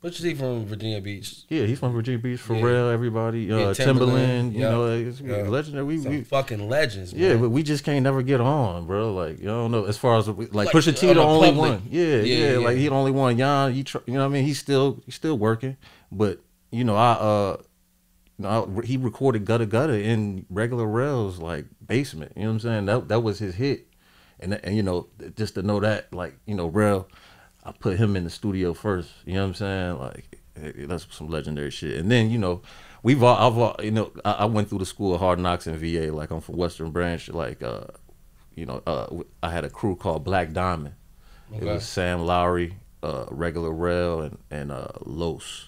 what 0.00 0.18
you 0.18 0.22
see 0.30 0.34
from 0.34 0.64
Virginia 0.66 1.00
Beach? 1.00 1.44
yeah, 1.48 1.64
he's 1.64 1.78
from 1.78 1.92
Virginia 1.92 2.18
Beach. 2.18 2.40
Yeah. 2.48 2.56
Pharrell, 2.56 2.92
everybody, 2.92 3.50
uh, 3.50 3.56
Yeah, 3.58 3.64
Timbaland, 3.66 3.74
Timberland. 3.76 4.54
You 4.54 4.60
yeah. 4.60 4.70
know, 4.70 4.86
it's 4.86 5.20
Yeah. 5.20 5.36
legendary. 5.48 5.84
We, 5.84 5.98
Some 5.98 6.12
we 6.12 6.22
fucking 6.22 6.68
legends. 6.68 7.12
yeah, 7.12 7.36
but 7.36 7.50
we 7.50 7.62
just 7.62 7.84
can't 7.84 8.02
never 8.02 8.22
get 8.22 8.40
on, 8.40 8.86
bro. 8.86 9.12
Like 9.14 9.38
you 9.40 9.46
don't 9.46 9.70
know 9.70 9.84
as 9.84 9.96
far 9.98 10.18
as 10.18 10.28
like, 10.28 10.54
Like, 10.54 10.68
Pusha 10.68 10.96
T 10.98 11.06
the 11.08 11.14
the 11.14 11.20
only 11.22 11.48
public. 11.48 11.70
one. 11.70 11.82
Yeah, 11.90 12.04
Yeah, 12.04 12.14
yeah, 12.22 12.50
yeah, 12.52 12.58
like 12.58 12.76
yeah. 12.76 12.82
he 12.82 12.88
the 12.88 12.94
only 12.94 13.10
one. 13.12 13.38
Yon, 13.38 13.74
you 13.74 13.84
tr- 13.84 13.98
you 14.06 14.14
know 14.14 14.20
what 14.20 14.26
I 14.26 14.28
mean? 14.28 14.44
He's 14.44 14.58
still 14.58 15.02
he's 15.04 15.14
still 15.14 15.36
working, 15.38 15.76
but 16.12 16.40
you 16.70 16.84
know 16.84 16.96
I 16.96 17.12
uh. 17.12 17.56
You 18.40 18.44
know, 18.44 18.72
I- 18.80 18.86
he 18.86 18.96
recorded 18.96 19.44
Gutta 19.44 19.66
Gutta 19.66 20.00
in 20.00 20.46
regular 20.48 20.86
rails 20.86 21.40
like 21.40 21.64
basement. 21.84 22.34
You 22.36 22.42
know 22.42 22.48
what 22.50 22.52
I'm 22.54 22.60
saying? 22.60 22.84
That 22.86 23.08
that 23.08 23.20
was 23.24 23.40
his 23.40 23.56
hit, 23.56 23.88
and 24.38 24.54
and 24.62 24.76
you 24.76 24.82
know 24.84 25.08
just 25.36 25.54
to 25.56 25.62
know 25.62 25.80
that 25.80 26.14
like 26.14 26.38
you 26.46 26.54
know 26.54 26.68
rail, 26.68 27.08
I 27.64 27.72
put 27.72 27.98
him 27.98 28.16
in 28.16 28.24
the 28.24 28.30
studio 28.30 28.72
first. 28.74 29.10
You 29.26 29.34
know 29.34 29.42
what 29.42 29.48
I'm 29.48 29.54
saying? 29.54 29.98
Like 29.98 30.38
eh, 30.62 30.72
that's 30.86 31.06
some 31.10 31.28
legendary 31.28 31.70
shit. 31.70 31.98
And 31.98 32.10
then 32.10 32.30
you 32.30 32.38
know 32.38 32.62
we've 33.02 33.22
all 33.22 33.36
I've 33.52 33.58
all, 33.58 33.76
you 33.84 33.90
know 33.90 34.12
I, 34.24 34.32
I 34.32 34.44
went 34.46 34.68
through 34.68 34.78
the 34.78 34.86
school 34.86 35.14
of 35.14 35.20
hard 35.20 35.38
knocks 35.38 35.66
in 35.66 35.76
VA. 35.76 36.12
Like 36.12 36.30
I'm 36.30 36.40
from 36.40 36.56
Western 36.56 36.90
Branch. 36.90 37.28
Like 37.28 37.62
uh, 37.62 37.84
you 38.54 38.66
know 38.66 38.82
uh, 38.86 39.06
I 39.42 39.50
had 39.50 39.64
a 39.64 39.70
crew 39.70 39.96
called 39.96 40.24
Black 40.24 40.52
Diamond. 40.52 40.94
It 41.54 41.64
was 41.64 41.86
Sam 41.88 42.20
Lowry, 42.26 42.74
uh, 43.02 43.24
regular 43.30 43.70
rail, 43.72 44.20
and 44.22 44.38
and 44.50 44.70
uh, 44.72 44.88
Los. 45.04 45.66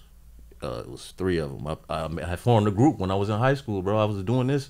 Uh, 0.62 0.80
it 0.80 0.90
was 0.90 1.14
three 1.16 1.38
of 1.38 1.50
them. 1.50 1.66
I, 1.66 1.76
I, 1.88 2.32
I 2.32 2.36
formed 2.36 2.68
a 2.68 2.70
group 2.70 2.98
when 2.98 3.10
I 3.10 3.14
was 3.14 3.30
in 3.30 3.38
high 3.38 3.54
school, 3.54 3.80
bro. 3.80 3.98
I 3.98 4.04
was 4.04 4.22
doing 4.24 4.46
this. 4.46 4.68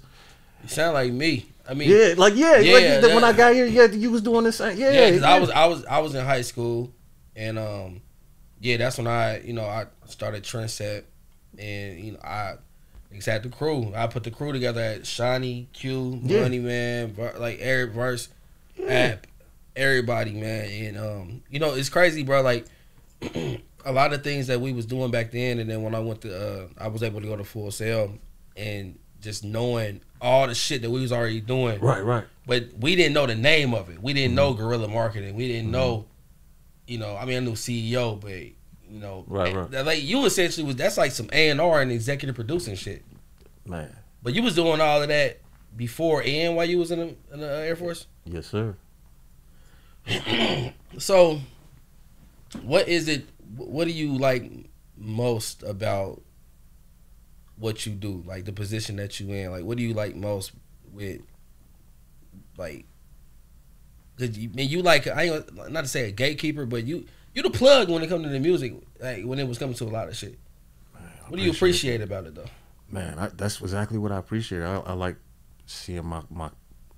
You 0.62 0.68
sound 0.68 0.94
like 0.94 1.12
me. 1.12 1.46
I 1.68 1.74
mean, 1.74 1.90
Yeah, 1.90 2.14
like 2.16 2.34
yeah, 2.36 2.58
Yeah, 2.58 3.00
like 3.02 3.12
when 3.14 3.24
I 3.24 3.32
got 3.32 3.54
here, 3.54 3.66
yeah, 3.66 3.86
you 3.86 4.10
was 4.12 4.22
doing 4.22 4.44
the 4.44 4.52
same. 4.52 4.78
Yeah, 4.78 4.92
Yeah, 4.92 5.10
'cause 5.10 5.20
yeah. 5.22 5.34
I 5.34 5.38
was 5.40 5.50
I 5.50 5.66
was 5.66 5.84
I 5.86 5.98
was 5.98 6.14
in 6.14 6.24
high 6.24 6.42
school, 6.42 6.92
and 7.40 7.58
um, 7.58 8.00
yeah, 8.60 8.76
that's 8.76 8.98
when 8.98 9.06
I 9.06 9.40
you 9.40 9.52
know 9.52 9.64
I 9.64 9.86
started 10.06 10.44
Trendset, 10.44 11.04
and 11.58 11.98
you 11.98 12.12
know 12.12 12.20
I 12.22 12.54
exact 13.12 13.42
the 13.44 13.48
crew. 13.48 13.92
I 13.96 14.06
put 14.06 14.22
the 14.24 14.30
crew 14.30 14.52
together 14.52 14.80
at 14.80 15.06
Shiny 15.06 15.68
Q, 15.72 16.20
Yeah. 16.22 16.42
Money 16.42 16.58
Man, 16.58 17.16
like 17.38 17.58
Eric 17.60 17.92
Verse, 17.92 18.28
app, 18.86 19.26
everybody 19.74 20.32
man, 20.32 20.68
and 20.70 20.98
um, 20.98 21.42
you 21.50 21.58
know 21.58 21.74
it's 21.74 21.88
crazy, 21.88 22.22
bro. 22.22 22.42
Like 22.42 22.66
a 23.84 23.92
lot 23.92 24.12
of 24.12 24.22
things 24.22 24.46
that 24.48 24.60
we 24.60 24.72
was 24.72 24.86
doing 24.86 25.10
back 25.10 25.30
then, 25.30 25.58
and 25.58 25.68
then 25.70 25.82
when 25.82 25.94
I 25.94 26.00
went 26.00 26.20
to 26.22 26.36
uh, 26.64 26.66
I 26.78 26.88
was 26.88 27.02
able 27.02 27.20
to 27.20 27.26
go 27.26 27.36
to 27.36 27.44
Full 27.44 27.70
Sail, 27.70 28.12
and 28.56 28.98
just 29.20 29.44
knowing 29.44 30.00
all 30.20 30.46
the 30.46 30.54
shit 30.54 30.82
that 30.82 30.90
we 30.90 31.00
was 31.00 31.12
already 31.12 31.40
doing, 31.40 31.80
right, 31.80 32.04
right. 32.04 32.24
but 32.46 32.64
we 32.78 32.94
didn't 32.96 33.14
know 33.14 33.26
the 33.26 33.34
name 33.34 33.72
of 33.74 33.88
it. 33.88 34.02
We 34.02 34.12
didn't 34.12 34.34
know 34.34 34.52
Mm-hmm. 34.52 34.62
guerrilla 34.62 34.88
marketing. 34.88 35.34
We 35.34 35.48
didn't 35.48 35.70
know, 35.70 36.04
you 36.90 36.98
know. 36.98 37.16
I 37.16 37.24
mean, 37.24 37.36
I 37.36 37.40
knew 37.40 37.52
CEO, 37.52 38.20
but 38.20 38.32
you 38.32 38.98
know, 38.98 39.24
Right, 39.28 39.54
eh, 39.54 39.56
right. 39.56 39.86
Like 39.86 40.02
you 40.02 40.24
essentially 40.26 40.66
was 40.66 40.76
that's 40.76 40.98
like 40.98 41.12
some 41.12 41.28
A 41.32 41.48
and 41.48 41.60
R 41.60 41.80
and 41.80 41.92
executive 41.92 42.34
producing 42.34 42.74
shit. 42.74 43.04
Man, 43.64 43.94
But 44.22 44.34
you 44.34 44.42
was 44.42 44.56
doing 44.56 44.80
all 44.80 45.00
of 45.00 45.08
that 45.08 45.40
before 45.76 46.22
and 46.24 46.56
while 46.56 46.64
you 46.64 46.78
was 46.78 46.90
in 46.90 46.98
the, 46.98 47.14
in 47.32 47.40
the 47.40 47.48
uh, 47.48 47.60
Air 47.60 47.76
Force. 47.76 48.06
Yes, 48.24 48.46
sir. 48.46 48.76
So, 50.98 51.40
what 52.62 52.88
is 52.88 53.06
it? 53.06 53.28
What 53.56 53.84
do 53.84 53.92
you 53.92 54.18
like 54.18 54.50
most 54.96 55.62
about 55.62 56.20
what 57.56 57.86
you 57.86 57.92
do? 57.92 58.24
Like 58.26 58.44
the 58.44 58.52
position 58.52 58.96
that 58.96 59.20
you 59.20 59.32
in. 59.32 59.52
Like, 59.52 59.62
what 59.62 59.76
do 59.76 59.84
you 59.84 59.94
like 59.94 60.16
most 60.16 60.50
with? 60.92 61.20
Like, 62.56 62.86
cause 64.20 64.38
you, 64.38 64.50
man, 64.54 64.68
you 64.68 64.82
like 64.82 65.06
I 65.06 65.22
ain't 65.24 65.72
not 65.72 65.82
to 65.82 65.88
say 65.88 66.08
a 66.08 66.12
gatekeeper, 66.12 66.66
but 66.66 66.84
you 66.84 67.06
you 67.34 67.42
the 67.42 67.50
plug 67.50 67.88
when 67.90 68.02
it 68.02 68.08
comes 68.08 68.24
to 68.24 68.28
the 68.28 68.38
music. 68.38 68.74
Like 69.00 69.24
when 69.24 69.38
it 69.38 69.48
was 69.48 69.58
coming 69.58 69.74
to 69.74 69.84
a 69.84 69.86
lot 69.86 70.08
of 70.08 70.16
shit. 70.16 70.38
What 71.28 71.38
do 71.38 71.44
you 71.44 71.52
appreciate 71.52 72.00
about 72.00 72.26
it 72.26 72.34
though? 72.34 72.50
Man, 72.90 73.18
I, 73.18 73.28
that's 73.28 73.60
exactly 73.60 73.98
what 73.98 74.10
I 74.10 74.18
appreciate. 74.18 74.62
I, 74.62 74.78
I 74.78 74.92
like 74.94 75.16
seeing 75.66 76.04
my, 76.04 76.22
my 76.28 76.50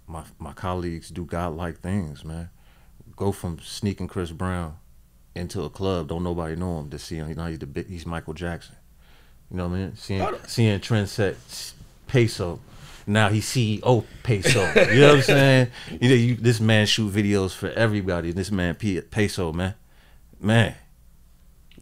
my 0.07 0.25
my 0.39 0.53
colleagues 0.53 1.11
do 1.11 1.25
godlike 1.25 1.81
things, 1.81 2.25
man. 2.25 2.49
Go 3.15 3.31
from 3.31 3.59
sneaking 3.61 4.09
Chris 4.09 4.31
Brown 4.31 4.77
into 5.35 5.63
a 5.63 5.71
club, 5.71 6.09
don't 6.09 6.25
nobody 6.25 6.57
know 6.57 6.81
him, 6.81 6.91
to 6.91 6.99
see 6.99 7.17
him. 7.17 7.29
You 7.29 7.35
know, 7.35 7.47
he's 7.47 7.59
the 7.59 7.85
he's 7.89 8.07
Michael 8.07 8.35
Jackson. 8.35 8.77
You 9.51 9.59
know 9.59 9.69
what 9.69 9.77
I 9.77 9.81
mean? 9.81 9.97
Seeing 9.97 10.35
seeing 10.47 10.81
Trendset 10.81 11.75
Peso. 12.07 12.61
Now 13.07 13.29
he's 13.29 13.47
CEO 13.47 14.05
Peso. 14.23 14.61
You 14.93 15.01
know 15.01 15.09
what 15.09 15.17
I'm 15.17 15.23
saying? 15.23 15.69
You 16.01 16.09
know, 16.09 16.15
you, 16.15 16.35
this 16.37 16.61
man 16.61 16.87
shoot 16.87 17.13
videos 17.13 17.53
for 17.55 17.69
everybody. 17.71 18.33
This 18.33 18.51
man 18.51 18.75
P, 18.77 19.01
Peso, 19.01 19.53
man, 19.53 19.75
man. 20.41 20.75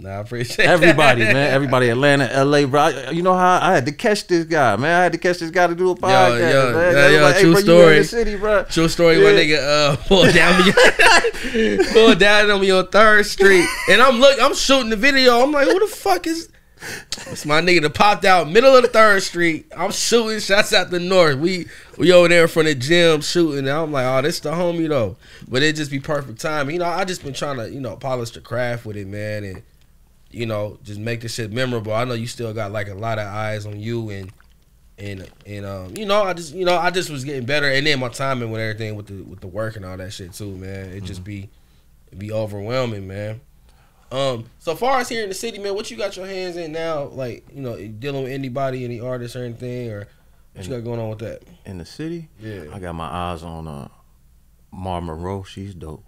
Nah, 0.03 0.13
I 0.13 0.15
appreciate 0.21 0.65
Everybody, 0.67 1.25
that. 1.25 1.35
man. 1.35 1.53
Everybody, 1.53 1.91
Atlanta, 1.91 2.43
LA, 2.43 2.65
bro. 2.65 2.89
You 3.11 3.21
know 3.23 3.35
how 3.35 3.59
I 3.61 3.75
had 3.75 3.85
to 3.85 3.93
catch 3.93 4.27
this 4.29 4.47
guy, 4.47 4.75
man. 4.77 4.99
I 4.99 5.03
had 5.03 5.13
to 5.13 5.19
catch 5.19 5.41
this 5.41 5.51
guy 5.51 5.67
to 5.67 5.75
do 5.75 5.91
a 5.91 5.95
podcast, 5.95 6.53
yo, 6.53 6.73
man. 6.73 6.95
yeah, 6.95 7.09
yo, 7.11 7.23
was 7.25 7.41
true 7.41 7.53
bro, 7.53 7.61
story. 7.61 8.05
city, 8.05 8.37
bro. 8.37 8.65
True 8.65 8.89
story, 8.89 9.19
my 9.19 9.31
Yeah. 9.33 9.39
nigga 9.59 9.59
uh 9.93 9.97
pulled 10.09 10.33
down 10.33 10.65
me 10.65 10.73
pulled 11.93 12.19
down 12.19 12.51
on 12.51 12.61
me 12.63 12.71
on 12.71 12.87
Third 12.89 13.27
Street. 13.27 13.67
And 13.91 14.01
I'm 14.01 14.19
look 14.21 14.41
I'm 14.41 14.55
shooting 14.55 14.89
the 14.89 14.97
video. 14.97 15.43
I'm 15.43 15.53
like, 15.53 15.67
who 15.69 15.79
the 15.79 15.87
fuck 15.95 16.27
is 16.27 16.49
it's 17.27 17.45
my 17.45 17.61
nigga 17.61 17.83
that 17.83 17.95
popped 17.95 18.25
out 18.25 18.49
middle 18.49 18.75
of 18.75 18.83
the 18.83 18.89
third 18.89 19.23
street. 19.23 19.67
I'm 19.77 19.91
shooting 19.91 20.41
shots 20.41 20.73
out 20.73 20.91
the 20.91 20.99
north. 20.99 21.39
We 21.39 21.67
we 21.99 22.13
over 22.13 22.29
there 22.29 22.43
in 22.43 22.49
front 22.49 22.69
of 22.69 22.75
the 22.75 22.81
gym 22.81 23.21
shooting. 23.21 23.61
And 23.61 23.69
I'm 23.69 23.93
like, 23.93 24.07
oh, 24.07 24.23
this 24.23 24.41
the 24.41 24.51
homie 24.53 24.89
though. 24.89 25.17
But 25.49 25.63
it 25.63 25.77
just 25.77 25.91
be 25.91 26.01
perfect 26.01 26.41
time. 26.41 26.71
You 26.71 26.79
know, 26.79 26.87
I 26.87 27.05
just 27.05 27.23
been 27.23 27.35
trying 27.35 27.59
to, 27.59 27.71
you 27.71 27.81
know, 27.81 27.97
polish 27.97 28.31
the 28.31 28.41
craft 28.41 28.87
with 28.87 28.97
it, 28.97 29.07
man, 29.07 29.45
and 29.45 29.63
you 30.31 30.47
know, 30.47 30.79
just 30.83 31.01
make 31.01 31.21
this 31.21 31.35
shit 31.35 31.53
memorable. 31.53 31.93
I 31.93 32.05
know 32.05 32.15
you 32.15 32.27
still 32.27 32.55
got 32.55 32.73
like 32.73 32.89
a 32.89 32.95
lot 32.95 33.19
of 33.19 33.27
eyes 33.27 33.67
on 33.67 33.79
you 33.81 34.11
and 34.11 34.33
and 34.99 35.31
and 35.47 35.67
um, 35.67 35.97
you 35.97 36.07
know, 36.07 36.23
I 36.23 36.35
just 36.35 36.55
you 36.55 36.65
know, 36.65 36.77
I 36.77 36.91
just 36.91 37.11
was 37.11 37.25
getting 37.25 37.47
better, 37.47 37.71
and 37.71 37.87
then 37.87 38.01
my 38.01 38.09
timing 38.09 38.51
with 38.51 38.61
everything 38.61 38.95
with 38.95 39.07
the 39.07 39.23
with 39.23 39.41
the 39.41 39.49
work 39.49 39.77
and 39.77 39.85
all 39.85 39.97
that 39.97 40.13
shit 40.13 40.33
too, 40.33 40.57
man. 40.57 40.91
It 40.91 41.05
just 41.05 41.25
be 41.25 41.49
it 42.13 42.19
be 42.19 42.33
overwhelming, 42.33 43.07
man. 43.07 43.41
Um, 44.11 44.47
so 44.59 44.75
far 44.75 44.99
as 44.99 45.09
here 45.09 45.23
in 45.23 45.29
the 45.29 45.35
city, 45.35 45.59
man, 45.59 45.75
what 45.75 45.91
you 45.91 45.97
got 45.97 46.17
your 46.17 46.27
hands 46.27 46.57
in 46.57 46.73
now? 46.73 47.05
Like, 47.05 47.47
you 47.55 47.63
know, 47.63 47.77
dealing 47.87 48.25
with 48.25 48.33
anybody, 48.33 48.85
any 48.85 49.01
artists 49.01 49.37
or 49.37 49.45
anything, 49.45 49.91
or 49.91 50.09
what 50.55 50.65
you 50.67 50.71
got 50.75 50.83
going 50.85 50.99
on 51.01 51.11
with 51.11 51.21
that? 51.21 51.43
In 51.65 51.79
the 51.79 51.85
city, 51.85 52.29
Yeah, 52.41 52.65
I 52.73 52.79
got 52.81 52.95
my 52.95 53.07
eyes 53.07 53.43
on 53.45 53.69
uh, 53.69 53.89
Mar 54.73 55.01
Monroe. 55.01 55.45
She's 55.45 55.75
dope. 55.75 56.05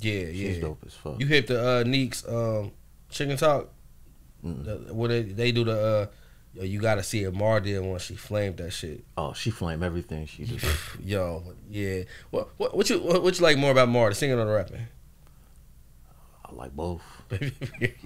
yeah, 0.00 0.26
She's 0.26 0.34
yeah. 0.40 0.48
She's 0.52 0.60
dope 0.60 0.82
as 0.84 0.94
fuck. 0.94 1.20
You 1.20 1.26
hit 1.26 1.46
the 1.46 1.80
uh, 1.80 1.84
Neeks 1.84 2.26
um, 2.28 2.72
chicken 3.08 3.36
talk. 3.36 3.68
Mm. 4.44 4.64
The, 4.64 4.94
what 4.94 5.08
they, 5.08 5.22
they 5.22 5.52
do 5.52 5.64
the 5.64 5.80
uh, 5.80 6.06
yo, 6.54 6.64
you 6.64 6.80
gotta 6.80 7.02
see 7.04 7.22
a 7.24 7.30
Mar 7.30 7.60
did 7.60 7.80
when 7.80 7.98
she 8.00 8.16
flamed 8.16 8.56
that 8.56 8.72
shit. 8.72 9.04
oh, 9.16 9.32
she 9.32 9.50
flamed 9.50 9.82
everything 9.84 10.26
she 10.26 10.44
does. 10.44 10.64
Yo, 11.04 11.42
yeah. 11.70 12.02
What 12.30 12.48
what 12.56 12.76
what 12.76 12.90
you 12.90 12.98
what, 12.98 13.22
what 13.22 13.38
you 13.38 13.44
like 13.44 13.58
more 13.58 13.70
about 13.70 13.88
Mar, 13.88 14.08
the 14.08 14.14
singing 14.16 14.38
or 14.38 14.44
the 14.44 14.52
rapping? 14.52 14.86
I 16.48 16.54
like 16.54 16.74
both. 16.74 17.02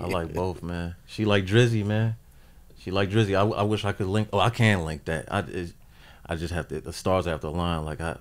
I 0.01 0.07
like 0.07 0.33
both, 0.33 0.63
man. 0.63 0.95
She 1.07 1.25
like 1.25 1.45
Drizzy, 1.45 1.85
man. 1.85 2.17
She 2.79 2.91
like 2.91 3.11
Drizzy. 3.11 3.35
I, 3.37 3.43
I 3.43 3.63
wish 3.63 3.85
I 3.85 3.93
could 3.93 4.07
link. 4.07 4.29
Oh, 4.33 4.39
I 4.41 4.51
can 4.51 4.85
link 4.85 5.05
that. 5.05 5.33
I 5.33 5.41
it, 5.41 5.73
I 6.27 6.37
just 6.37 6.55
have 6.55 6.69
to. 6.69 6.81
The 6.81 6.93
stars 6.93 7.27
have 7.27 7.41
to 7.43 7.49
align. 7.49 7.85
Like 7.85 8.01
I, 8.01 8.17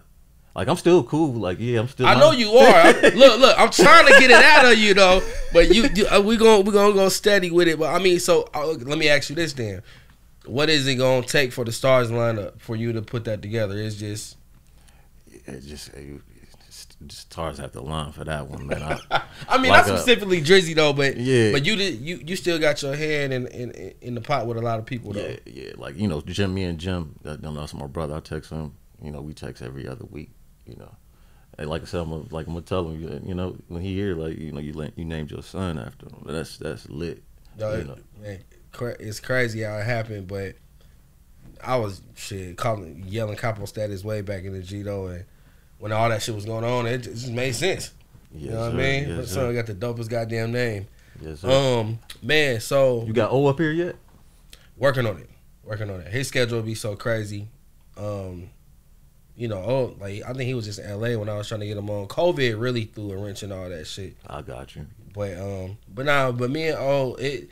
like 0.55 0.67
I'm 0.67 0.75
still 0.75 1.03
cool. 1.03 1.34
Like 1.34 1.58
yeah, 1.60 1.79
I'm 1.79 1.88
still. 1.88 2.05
I 2.05 2.15
know 2.19 2.32
you 2.32 2.51
are. 2.51 2.75
I'm- 2.75 3.01
look, 3.15 3.39
look. 3.39 3.58
I'm 3.58 3.69
trying 3.69 4.08
to 4.08 4.19
get 4.19 4.29
it 4.32 4.43
out 4.43 4.65
of 4.71 4.77
you 4.77 4.93
though, 4.93 5.21
but 5.53 5.73
you, 5.73 5.88
you 5.95 6.08
uh, 6.08 6.19
we 6.21 6.36
going 6.36 6.65
we 6.65 6.73
gonna 6.73 6.93
go 6.93 7.08
steady 7.08 7.51
with 7.51 7.67
it. 7.69 7.79
But 7.79 7.95
I 7.95 7.99
mean, 7.99 8.19
so 8.19 8.49
uh, 8.53 8.67
let 8.67 8.97
me 8.97 9.08
ask 9.08 9.29
you 9.29 9.36
this 9.38 9.53
then: 9.53 9.82
What 10.45 10.69
is 10.69 10.86
it 10.88 10.95
gonna 10.95 11.25
take 11.25 11.53
for 11.53 11.63
the 11.63 11.71
stars 11.71 12.12
lineup 12.12 12.60
for 12.60 12.75
you 12.75 12.91
to 12.93 13.01
put 13.01 13.23
that 13.25 13.41
together? 13.41 13.77
It's 13.77 13.95
just 13.95 14.36
It 15.32 15.62
just, 15.62 15.89
it 15.93 16.19
just, 16.19 16.21
just 16.38 16.38
stars 16.69 17.58
have 17.58 17.71
to 17.73 17.82
line 17.82 18.12
for 18.12 18.23
that 18.23 18.47
one, 18.47 18.67
man. 18.67 18.82
I, 19.12 19.21
I 19.49 19.58
mean, 19.58 19.71
not 19.71 19.86
specifically 19.86 20.41
Drizzy 20.41 20.75
though, 20.75 20.93
but 20.93 21.17
Yeah. 21.17 21.51
but 21.51 21.65
you 21.65 21.75
did 21.75 21.99
you 22.01 22.21
you 22.25 22.36
still 22.36 22.60
got 22.60 22.82
your 22.82 22.95
hand 22.95 23.34
in 23.34 23.47
in 23.47 23.71
in 24.01 24.15
the 24.15 24.21
pot 24.21 24.47
with 24.47 24.58
a 24.58 24.62
lot 24.62 24.79
of 24.79 24.86
people 24.86 25.13
though. 25.13 25.21
yeah, 25.21 25.38
yeah. 25.45 25.71
Like 25.77 25.97
you 25.97 26.08
know, 26.08 26.21
Jim, 26.21 26.53
me 26.53 26.63
and 26.63 26.77
Jim. 26.79 27.15
That, 27.23 27.41
that's 27.41 27.73
my 27.73 27.88
brother. 27.88 28.15
I 28.15 28.19
text 28.19 28.51
him. 28.51 28.73
You 29.01 29.12
know, 29.12 29.21
we 29.21 29.34
text 29.34 29.62
every 29.63 29.88
other 29.88 30.05
week. 30.05 30.32
You 30.65 30.75
know. 30.75 30.93
And 31.58 31.69
like 31.69 31.82
I 31.82 31.86
said, 31.86 32.01
I'm 32.01 32.10
gonna, 32.10 32.23
like 32.32 32.47
I'm 32.47 32.53
gonna 32.53 32.65
tell 32.65 32.88
him, 32.88 33.01
you- 33.01 33.21
you 33.25 33.34
know, 33.36 33.58
when 33.67 33.82
he 33.82 33.93
hear 33.93 34.15
like, 34.15 34.38
you 34.38 34.51
know, 34.53 34.60
you 34.62 34.73
you 34.95 35.03
named 35.05 35.32
your 35.32 35.43
son 35.43 35.77
after 35.77 36.05
him, 36.05 36.21
but 36.23 36.32
that's 36.34 36.58
that's 36.58 36.88
lit. 36.89 37.21
No, 37.58 37.75
You 37.75 37.84
know. 37.84 37.97
man, 38.21 38.39
it's 38.99 39.19
crazy 39.19 39.62
how 39.63 39.75
it 39.77 39.84
happened, 39.86 40.27
but 40.27 40.55
I 41.62 41.75
was 41.75 42.01
shit 42.15 42.55
calling, 42.55 43.03
yelling 43.05 43.36
capo 43.36 43.65
status 43.65 44.03
way 44.03 44.21
back 44.21 44.45
in 44.45 44.53
the 44.53 44.62
G 44.62 44.82
though, 44.84 45.08
and 45.08 45.25
when 45.80 45.92
all 45.92 46.10
that 46.10 46.22
shit 46.22 46.36
was 46.36 46.46
going 46.46 46.63
on, 46.63 46.86
it 46.86 47.00
just, 47.00 47.32
made 47.32 47.56
sense. 47.56 47.92
Yes, 48.32 48.44
you 48.44 48.52
know 48.52 48.60
what 48.60 48.72
sir. 48.72 48.78
I 48.78 48.82
mean? 48.82 49.10
Yes, 49.10 49.18
but 49.18 49.28
sir. 49.28 49.34
son 49.34 49.56
got 49.56 49.65
the 49.65 49.74
dopest 49.74 50.10
goddamn 50.10 50.52
name. 50.52 50.88
Yes, 51.22 51.39
sir. 51.39 51.50
Um, 51.80 52.00
man, 52.22 52.60
so 52.60 53.04
you 53.06 53.13
got 53.13 53.32
O 53.32 53.48
up 53.48 53.58
here 53.60 53.72
yet? 53.72 53.96
working 54.78 55.06
on 55.06 55.18
it, 55.18 55.30
working 55.63 55.89
on 55.89 56.00
it. 56.02 56.08
His 56.08 56.28
schedule 56.28 56.62
be 56.62 56.76
so 56.76 56.96
crazy. 56.96 57.48
Um, 57.98 58.50
you 59.36 59.48
know, 59.48 59.58
oh, 59.58 59.96
like 60.00 60.24
I 60.24 60.34
think 60.34 60.44
he 60.48 60.54
was 60.54 60.65
just 60.65 60.80
in 60.80 60.89
LA 60.89 61.18
when 61.18 61.30
I 61.30 61.36
was 61.36 61.48
trying 61.48 61.62
to 61.62 61.68
get 61.68 61.78
him 61.78 61.89
on. 61.89 62.08
COVID 62.08 62.60
really 62.60 62.86
threw 62.86 63.12
a 63.12 63.18
wrench 63.18 63.44
in 63.44 63.52
all 63.52 63.70
that 63.70 63.88
shit. 63.88 64.15
I 64.28 64.42
got 64.42 64.76
you. 64.76 64.86
But 65.13 65.38
um, 65.38 65.78
but 65.94 66.06
now, 66.06 66.32
but 66.32 66.50
me 66.50 66.68
and 66.68 66.78
oh, 66.78 67.15
it 67.15 67.50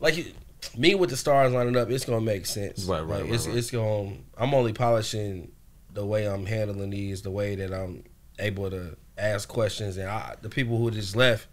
like 0.00 0.34
me 0.76 0.94
with 0.94 1.10
the 1.10 1.16
stars 1.16 1.52
lining 1.52 1.76
up, 1.76 1.90
it's 1.90 2.04
gonna 2.04 2.20
make 2.20 2.46
sense. 2.46 2.84
Right, 2.84 3.00
right, 3.00 3.08
Like, 3.08 3.22
right, 3.24 3.32
It's 3.32 3.46
right. 3.46 3.56
it's 3.56 3.70
gonna. 3.70 4.14
I'm 4.36 4.52
only 4.54 4.72
polishing 4.72 5.50
the 5.98 6.06
way 6.06 6.28
I'm 6.28 6.46
handling 6.46 6.90
these, 6.90 7.22
the 7.22 7.30
way 7.32 7.56
that 7.56 7.74
I'm 7.74 8.04
able 8.38 8.70
to 8.70 8.96
ask 9.18 9.48
questions, 9.48 9.96
and 9.96 10.08
I, 10.08 10.36
the 10.40 10.48
people 10.48 10.78
who 10.78 10.92
just 10.92 11.16
left, 11.16 11.48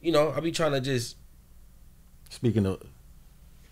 you 0.00 0.10
know, 0.10 0.32
I 0.34 0.40
be 0.40 0.50
trying 0.50 0.72
to 0.72 0.80
just 0.80 1.16
Speaking 2.30 2.64
of, 2.64 2.82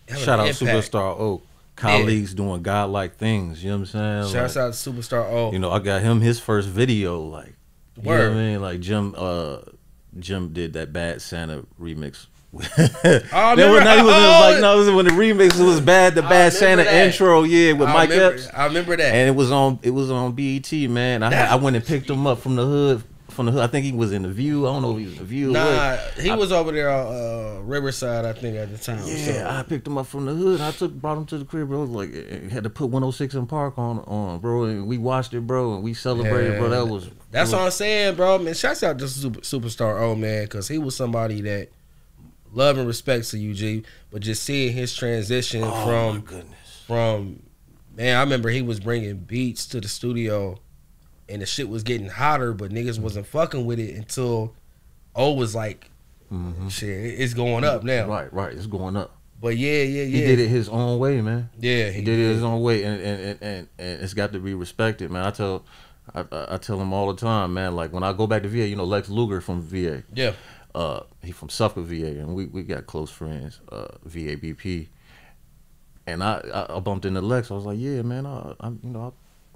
shout 0.07 0.39
out 0.39 0.47
impact. 0.47 0.59
Superstar 0.59 1.19
O, 1.19 1.41
colleagues 1.75 2.35
doing 2.35 2.61
godlike 2.61 3.15
things. 3.15 3.63
You 3.63 3.71
know 3.71 3.77
what 3.77 3.95
I'm 3.95 4.25
saying? 4.27 4.31
Shouts 4.31 4.55
Like, 4.55 4.63
out 4.63 4.73
to 4.73 4.91
Superstar 4.91 5.25
O. 5.31 5.51
You 5.53 5.57
know, 5.57 5.71
I 5.71 5.79
got 5.79 6.03
him 6.03 6.21
his 6.21 6.39
first 6.39 6.69
video. 6.69 7.21
Like, 7.21 7.55
you 7.97 8.03
know 8.03 8.11
what 8.11 8.21
I 8.21 8.33
mean? 8.35 8.61
Like 8.61 8.79
Jim, 8.79 9.15
uh, 9.17 9.61
Jim 10.19 10.53
did 10.53 10.73
that 10.73 10.93
Bad 10.93 11.23
Santa 11.23 11.65
remix. 11.81 12.27
I 12.53 13.51
remember- 13.51 13.81
he 13.81 14.01
was, 14.03 14.03
oh, 14.03 14.05
was 14.05 14.51
like 14.53 14.61
no, 14.61 14.75
it 14.75 14.77
was 14.85 14.91
when 14.91 15.05
the 15.05 15.11
remix 15.11 15.63
was 15.63 15.79
bad. 15.79 16.15
The 16.15 16.21
Bad 16.21 16.53
Santa 16.53 16.83
that. 16.83 17.05
intro, 17.07 17.43
yeah, 17.43 17.71
with 17.73 17.87
I 17.87 17.93
Mike 17.93 18.09
remember, 18.09 18.33
Epps. 18.35 18.49
I 18.53 18.65
remember 18.65 18.97
that. 18.97 19.13
and 19.13 19.29
it 19.29 19.35
was 19.35 19.51
on 19.51 19.79
it 19.83 19.91
was 19.91 20.11
on 20.11 20.33
BET, 20.33 20.71
man. 20.89 21.23
I 21.23 21.33
had, 21.33 21.49
I 21.49 21.55
went 21.55 21.75
and 21.75 21.85
picked 21.85 22.09
him 22.09 22.27
up 22.27 22.39
from 22.39 22.55
the 22.55 22.65
hood 22.65 23.03
from 23.29 23.45
the 23.45 23.53
hood. 23.53 23.61
I 23.63 23.67
think 23.67 23.85
he 23.85 23.93
was 23.93 24.11
in 24.11 24.23
the 24.23 24.29
View. 24.29 24.67
I 24.67 24.73
don't 24.73 24.81
know 24.81 24.91
if 24.91 24.97
he 24.99 25.03
was 25.05 25.13
in 25.13 25.19
the 25.19 25.25
View. 25.25 25.51
nah, 25.53 25.95
he 26.19 26.29
I- 26.31 26.35
was 26.35 26.51
over 26.51 26.73
there 26.73 26.89
on 26.89 27.07
uh, 27.07 27.59
Riverside, 27.61 28.25
I 28.25 28.33
think, 28.33 28.57
at 28.57 28.69
the 28.69 28.77
time. 28.77 29.01
Yeah, 29.05 29.15
so. 29.15 29.47
I 29.49 29.63
picked 29.63 29.87
him 29.87 29.97
up 29.97 30.07
from 30.07 30.25
the 30.25 30.33
hood. 30.33 30.59
I 30.59 30.71
took 30.71 30.91
brought 30.91 31.17
him 31.17 31.25
to 31.27 31.37
the 31.37 31.45
crib, 31.45 31.69
bro. 31.69 31.83
Like 31.83 32.13
had 32.51 32.63
to 32.65 32.69
put 32.69 32.89
106 32.89 33.33
& 33.41 33.47
Park 33.47 33.77
on 33.79 33.99
on, 33.99 34.39
bro, 34.39 34.65
and 34.65 34.87
we 34.87 34.97
watched 34.97 35.33
it, 35.33 35.47
bro, 35.47 35.75
and 35.75 35.83
we 35.83 35.93
celebrated, 35.93 36.59
bro. 36.59 36.67
That 36.69 36.87
was 36.89 37.09
That's 37.31 37.51
it 37.51 37.55
what 37.55 37.61
I'm 37.63 37.71
saying, 37.71 38.15
bro. 38.15 38.39
Man, 38.39 38.53
shouts 38.53 38.83
out 38.83 38.99
to 38.99 39.07
Super, 39.07 39.39
Superstar 39.39 40.01
O, 40.01 40.15
man, 40.15 40.43
because 40.43 40.67
he 40.67 40.77
was 40.77 40.97
somebody 40.97 41.39
that 41.41 41.69
love 42.51 42.77
and 42.77 42.87
respect 42.87 43.29
to 43.31 43.37
UG, 43.77 43.85
but 44.11 44.21
just 44.21 44.43
seeing 44.43 44.73
his 44.73 44.93
transition 44.95 45.63
Oh 45.63 45.67
my 45.71 45.83
from 45.85 46.19
goodness. 46.21 46.83
from 46.85 47.43
man, 47.95 48.17
I 48.17 48.21
remember 48.21 48.49
he 48.49 48.61
was 48.61 48.79
bringing 48.79 49.17
beats 49.17 49.65
to 49.67 49.81
the 49.81 49.87
studio, 49.87 50.59
and 51.29 51.41
the 51.41 51.45
shit 51.45 51.69
was 51.69 51.83
getting 51.83 52.07
hotter, 52.07 52.53
but 52.53 52.71
niggas 52.71 52.99
wasn't 52.99 53.27
fucking 53.27 53.65
with 53.65 53.79
it 53.79 53.95
until 53.95 54.53
O 55.15 55.33
was 55.33 55.53
like, 55.55 55.89
Mhm. 56.31 56.71
shit, 56.71 56.89
it's 56.89 57.33
going 57.33 57.63
up 57.65 57.83
now. 57.83 58.07
Right, 58.07 58.31
right. 58.33 58.53
It's 58.53 58.65
going 58.67 58.95
up. 58.95 59.17
But 59.41 59.57
yeah, 59.57 59.81
yeah, 59.83 60.03
yeah, 60.03 60.17
He 60.19 60.25
did 60.25 60.39
it 60.39 60.47
his 60.49 60.69
own 60.69 60.99
way, 60.99 61.19
man. 61.19 61.49
Yeah, 61.59 61.89
He 61.89 62.01
did 62.01 62.19
it 62.19 62.33
his 62.33 62.43
own 62.43 62.61
way, 62.61 62.83
and 62.83 63.01
and, 63.01 63.19
and, 63.21 63.37
and, 63.41 63.67
and 63.79 64.01
it's 64.03 64.13
got 64.13 64.31
to 64.33 64.39
be 64.39 64.53
respected, 64.53 65.09
man. 65.11 65.25
I 65.25 65.31
tell, 65.31 65.65
I 66.13 66.23
I 66.31 66.57
tell 66.57 66.79
him 66.79 66.93
all 66.93 67.11
the 67.11 67.19
time, 67.19 67.53
man. 67.55 67.75
Like 67.75 67.91
when 67.91 68.03
I 68.03 68.13
go 68.13 68.27
back 68.27 68.43
to 68.43 68.49
VA, 68.49 68.67
you 68.67 68.75
know, 68.75 68.83
Lex 68.85 69.09
Luger 69.09 69.41
from 69.41 69.61
VA. 69.61 70.03
Yeah, 70.13 70.33
Uh, 70.73 71.01
he 71.21 71.31
from 71.31 71.49
Suffolk 71.49 71.85
VA, 71.85 72.07
and 72.19 72.33
we, 72.35 72.45
we 72.45 72.63
got 72.63 72.85
close 72.87 73.09
friends. 73.09 73.59
Uh, 73.71 73.87
VA 74.05 74.37
BP. 74.37 74.87
and 76.07 76.23
I, 76.23 76.41
I 76.53 76.77
I 76.77 76.79
bumped 76.79 77.05
into 77.05 77.21
Lex. 77.21 77.51
I 77.51 77.55
was 77.55 77.65
like, 77.65 77.77
yeah, 77.79 78.01
man, 78.01 78.25
I, 78.25 78.53
I 78.59 78.67
you 78.69 78.79
know. 78.83 79.07
I, 79.07 79.11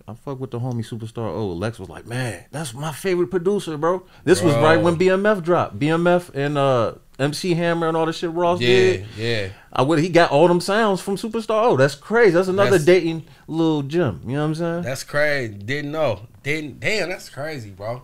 I 0.07 0.13
fuck 0.13 0.39
with 0.39 0.51
the 0.51 0.59
homie 0.59 0.87
Superstar 0.87 1.33
Oh, 1.33 1.47
Lex 1.53 1.79
was 1.79 1.89
like, 1.89 2.05
man, 2.05 2.45
that's 2.51 2.75
my 2.75 2.91
favorite 2.91 3.31
producer, 3.31 3.75
bro. 3.75 4.05
This 4.23 4.39
was 4.39 4.53
right 4.53 4.75
when 4.79 4.97
BMF 4.97 5.41
dropped. 5.41 5.79
BMF 5.79 6.29
and 6.35 6.59
uh, 6.59 6.93
MC 7.17 7.55
Hammer 7.55 7.87
and 7.87 7.97
all 7.97 8.05
the 8.05 8.13
shit 8.13 8.29
Ross 8.29 8.61
Yeah, 8.61 8.67
did. 8.67 9.05
yeah. 9.17 9.25
Yeah. 9.45 9.49
I 9.73 9.81
would 9.81 9.97
he 9.97 10.09
got 10.09 10.29
all 10.29 10.47
them 10.47 10.61
sounds 10.61 11.01
from 11.01 11.15
Superstar. 11.15 11.63
Oh, 11.63 11.75
that's 11.75 11.95
crazy. 11.95 12.31
That's 12.31 12.49
another 12.49 12.71
That's- 12.77 12.85
dating 12.85 13.25
little 13.47 13.81
gem. 13.81 14.21
You 14.27 14.33
know 14.33 14.41
what 14.41 14.47
I'm 14.49 14.55
saying? 14.55 14.81
That's 14.83 15.03
crazy. 15.03 15.53
Didn't 15.55 15.91
know. 15.91 16.27
Didn't. 16.43 16.81
Damn, 16.81 17.09
that's 17.09 17.29
crazy, 17.29 17.71
bro. 17.71 18.03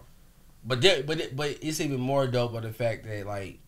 But 0.64 0.82
there, 0.82 1.04
but 1.04 1.20
it, 1.20 1.36
but 1.36 1.58
it's 1.62 1.80
even 1.82 2.00
more 2.00 2.28
dope 2.28 2.54
of 2.54 2.64
the 2.64 2.72
fact 2.74 3.06
that 3.06 3.26
like, 3.26 3.60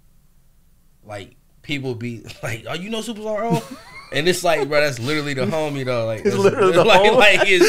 like 1.03 1.35
people 1.61 1.95
be 1.95 2.23
like, 2.43 2.65
oh, 2.69 2.73
you 2.73 2.89
know 2.89 2.99
Superstar 2.99 3.51
O, 3.51 3.77
and 4.13 4.27
it's 4.27 4.43
like, 4.43 4.67
bro, 4.69 4.79
that's 4.81 4.99
literally 4.99 5.33
the 5.33 5.45
homie 5.45 5.85
though. 5.85 6.05
Like, 6.05 6.23
that's 6.23 6.35
literally 6.35 6.71
the 6.75 6.83
like, 6.85 7.01
homie. 7.01 7.17
like 7.17 7.47
his 7.47 7.61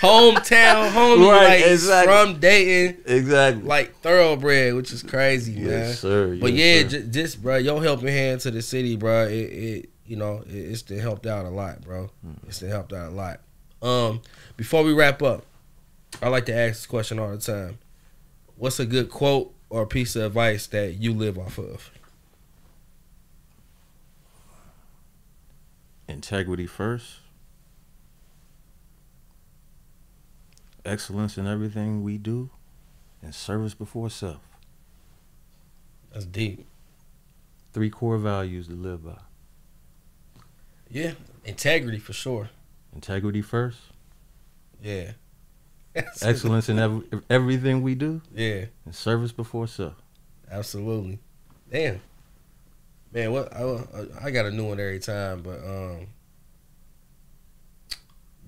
hometown 0.00 0.90
homie, 0.90 1.30
Right, 1.30 1.60
like 1.60 1.66
exactly. 1.70 2.12
from 2.14 2.40
Dayton, 2.40 3.02
exactly. 3.06 3.62
like 3.64 3.96
thoroughbred, 4.00 4.74
which 4.74 4.92
is 4.92 5.02
crazy, 5.02 5.56
man. 5.60 5.92
sir. 5.92 6.36
But 6.40 6.52
yes, 6.54 6.84
yeah, 6.84 6.88
sir. 7.00 7.04
j- 7.04 7.10
just 7.10 7.42
bro, 7.42 7.56
your 7.56 7.82
helping 7.82 8.08
hand 8.08 8.40
to 8.42 8.50
the 8.50 8.62
city, 8.62 8.96
bro. 8.96 9.24
It, 9.28 9.32
it 9.32 9.90
you 10.06 10.16
know, 10.16 10.42
it, 10.46 10.54
it's 10.54 10.82
been 10.82 10.98
helped 11.00 11.26
out 11.26 11.44
a 11.44 11.50
lot, 11.50 11.82
bro. 11.82 12.10
Hmm. 12.24 12.32
It's 12.48 12.60
been 12.60 12.70
helped 12.70 12.92
out 12.94 13.12
a 13.12 13.14
lot. 13.14 13.40
Um, 13.82 14.22
before 14.56 14.82
we 14.84 14.92
wrap 14.92 15.22
up, 15.22 15.44
I 16.22 16.28
like 16.28 16.46
to 16.46 16.54
ask 16.54 16.72
this 16.80 16.86
question 16.86 17.18
all 17.18 17.30
the 17.30 17.38
time. 17.38 17.78
What's 18.60 18.78
a 18.78 18.84
good 18.84 19.08
quote 19.08 19.54
or 19.70 19.86
piece 19.86 20.14
of 20.16 20.22
advice 20.24 20.66
that 20.66 20.96
you 20.96 21.14
live 21.14 21.38
off 21.38 21.56
of? 21.56 21.90
integrity 26.06 26.66
first. 26.66 27.20
Excellence 30.84 31.38
in 31.38 31.46
everything 31.46 32.02
we 32.02 32.18
do, 32.18 32.50
and 33.22 33.34
service 33.34 33.72
before 33.72 34.10
self. 34.10 34.42
That's 36.12 36.26
deep. 36.26 36.66
Three 37.72 37.88
core 37.88 38.18
values 38.18 38.68
to 38.68 38.74
live 38.74 39.06
by. 39.06 39.16
Yeah, 40.90 41.12
integrity 41.46 41.98
for 41.98 42.12
sure. 42.12 42.50
Integrity 42.94 43.40
first. 43.40 43.78
Yeah. 44.82 45.12
Excellence 46.22 46.68
in 46.68 46.78
every, 46.78 47.02
everything 47.28 47.82
we 47.82 47.94
do, 47.94 48.20
Yeah, 48.34 48.66
and 48.84 48.94
service 48.94 49.32
before 49.32 49.66
self. 49.66 49.94
absolutely. 50.50 51.18
Damn. 51.70 52.00
Man, 53.12 53.32
what 53.32 53.52
I, 53.54 53.78
I 54.22 54.30
got 54.30 54.46
a 54.46 54.50
new 54.52 54.68
one 54.68 54.78
every 54.78 55.00
time, 55.00 55.42
but 55.42 55.58
um, 55.64 56.06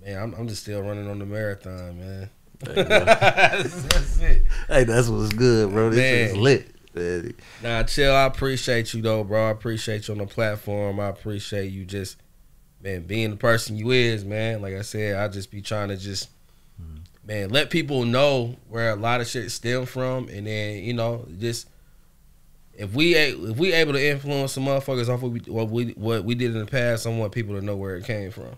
man, 0.04 0.22
I'm, 0.22 0.34
I'm 0.34 0.48
just 0.48 0.62
still 0.62 0.82
running 0.82 1.08
on 1.08 1.18
the 1.18 1.26
marathon, 1.26 1.98
man. 1.98 2.30
Hey, 2.64 2.74
that's, 2.84 3.82
that's 3.82 4.20
it. 4.20 4.42
Hey, 4.68 4.84
that's 4.84 5.08
what's 5.08 5.32
good, 5.32 5.70
bro. 5.70 5.90
This 5.90 5.98
Man. 5.98 6.30
is 6.30 6.36
lit. 6.36 6.68
man. 6.94 7.34
Nah, 7.62 7.82
chill. 7.82 8.14
I 8.14 8.24
appreciate 8.26 8.94
you 8.94 9.02
though, 9.02 9.24
bro. 9.24 9.48
I 9.48 9.50
appreciate 9.50 10.06
you 10.06 10.12
on 10.14 10.18
the 10.18 10.26
platform. 10.26 11.00
I 11.00 11.08
appreciate 11.08 11.72
you 11.72 11.84
just, 11.84 12.18
man, 12.80 13.02
being 13.02 13.30
the 13.30 13.36
person 13.36 13.76
you 13.76 13.90
is, 13.90 14.24
man. 14.24 14.62
Like 14.62 14.74
I 14.74 14.82
said, 14.82 15.16
I 15.16 15.26
just 15.28 15.50
be 15.50 15.60
trying 15.60 15.88
to 15.88 15.96
just, 15.96 16.28
man, 17.26 17.50
let 17.50 17.70
people 17.70 18.04
know 18.04 18.56
where 18.68 18.90
a 18.90 18.96
lot 18.96 19.20
of 19.20 19.28
shit 19.28 19.50
stem 19.50 19.86
from, 19.86 20.28
and 20.28 20.46
then 20.46 20.82
you 20.82 20.92
know, 20.94 21.26
just 21.38 21.68
if 22.74 22.92
we 22.94 23.14
if 23.14 23.56
we 23.56 23.72
able 23.72 23.92
to 23.92 24.04
influence 24.04 24.52
some 24.52 24.64
motherfuckers 24.64 25.08
off 25.08 25.22
what 25.22 25.32
we 25.32 25.40
what 25.40 25.68
we 25.70 25.90
what 25.92 26.24
we 26.24 26.34
did 26.34 26.52
in 26.52 26.58
the 26.58 26.66
past, 26.66 27.06
I 27.06 27.10
want 27.10 27.32
people 27.32 27.54
to 27.58 27.64
know 27.64 27.76
where 27.76 27.96
it 27.96 28.04
came 28.04 28.30
from. 28.30 28.56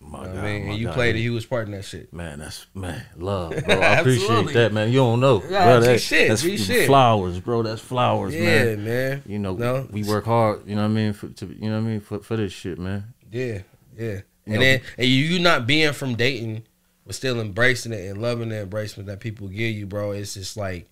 My 0.00 0.22
You 0.22 0.28
know 0.28 0.34
God, 0.34 0.44
I 0.44 0.60
mean, 0.60 0.78
you 0.78 0.86
God. 0.86 0.94
played 0.94 1.16
a 1.16 1.18
huge 1.18 1.50
part 1.50 1.66
in 1.66 1.72
that 1.72 1.84
shit. 1.84 2.12
Man, 2.12 2.38
that's 2.38 2.66
man, 2.72 3.04
love, 3.16 3.50
bro. 3.66 3.74
I 3.80 3.96
appreciate 3.98 4.52
that, 4.54 4.72
man. 4.72 4.88
You 4.90 4.98
don't 4.98 5.18
know, 5.20 5.38
Nah, 5.40 5.64
bro. 5.64 5.80
G 5.80 5.86
That, 5.86 6.00
shit, 6.00 6.28
that's 6.28 6.42
G 6.42 6.56
shit. 6.56 6.86
flowers, 6.86 7.40
bro. 7.40 7.62
That's 7.64 7.80
flowers, 7.82 8.32
man. 8.32 8.42
Yeah, 8.42 8.64
man. 8.76 8.84
man. 8.84 9.22
You 9.26 9.40
know, 9.40 9.54
No. 9.56 9.88
we 9.90 10.04
work 10.04 10.24
hard. 10.24 10.62
You 10.68 10.76
know 10.76 10.82
what 10.82 10.88
I 10.90 10.94
mean? 10.94 11.12
For, 11.14 11.28
to, 11.28 11.46
you 11.46 11.68
know 11.68 11.72
what 11.80 11.86
I 11.86 11.90
mean 11.90 12.00
for, 12.00 12.20
for 12.20 12.36
this 12.36 12.52
shit, 12.52 12.78
man. 12.78 13.12
Yeah, 13.32 13.62
yeah. 13.98 14.04
You 14.06 14.22
And 14.46 14.54
know- 14.54 14.60
then 14.60 14.80
and 14.98 15.06
you 15.08 15.40
not 15.40 15.66
being 15.66 15.92
from 15.92 16.14
Dayton, 16.14 16.62
but 17.08 17.14
still 17.14 17.40
embracing 17.40 17.90
it 17.94 18.06
and 18.10 18.20
loving 18.20 18.50
the 18.50 18.54
embracement 18.54 19.06
that 19.06 19.18
people 19.18 19.48
give 19.48 19.74
you, 19.74 19.86
bro. 19.86 20.10
It's 20.10 20.34
just 20.34 20.58
like, 20.58 20.86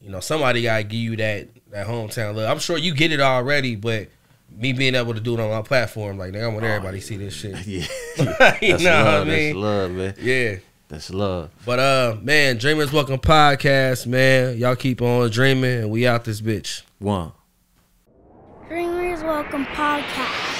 you 0.00 0.08
know, 0.08 0.20
somebody 0.20 0.62
gotta 0.62 0.84
give 0.84 1.00
you 1.00 1.16
that 1.16 1.48
that 1.72 1.88
hometown 1.88 2.36
love. 2.36 2.48
I'm 2.48 2.60
sure 2.60 2.78
you 2.78 2.94
get 2.94 3.10
it 3.10 3.20
already, 3.20 3.74
but 3.74 4.06
me 4.56 4.72
being 4.72 4.94
able 4.94 5.14
to 5.14 5.20
do 5.20 5.34
it 5.34 5.40
on 5.40 5.50
my 5.50 5.62
platform, 5.62 6.16
like, 6.16 6.32
nigga, 6.32 6.44
I 6.44 6.46
want 6.46 6.64
everybody 6.64 7.00
to 7.00 7.04
see 7.04 7.16
this 7.16 7.34
shit. 7.34 7.56
Yeah, 7.66 7.86
you 8.62 8.70
that's 8.70 8.84
know 8.84 8.90
love. 9.02 9.26
what 9.26 9.34
I 9.34 9.36
mean? 9.36 9.46
That's 9.46 9.56
love, 9.56 9.90
man. 9.90 10.14
Yeah. 10.20 10.56
That's 10.86 11.10
love. 11.10 11.50
But 11.66 11.78
uh, 11.80 12.16
man, 12.22 12.58
Dreamers 12.58 12.92
Welcome 12.92 13.18
podcast, 13.18 14.06
man. 14.06 14.56
Y'all 14.58 14.76
keep 14.76 15.02
on 15.02 15.28
dreaming, 15.28 15.80
and 15.80 15.90
we 15.90 16.06
out 16.06 16.24
this 16.24 16.40
bitch. 16.40 16.82
One. 17.00 17.32
Dreamers 18.68 19.24
Welcome 19.24 19.64
Podcast. 19.66 20.57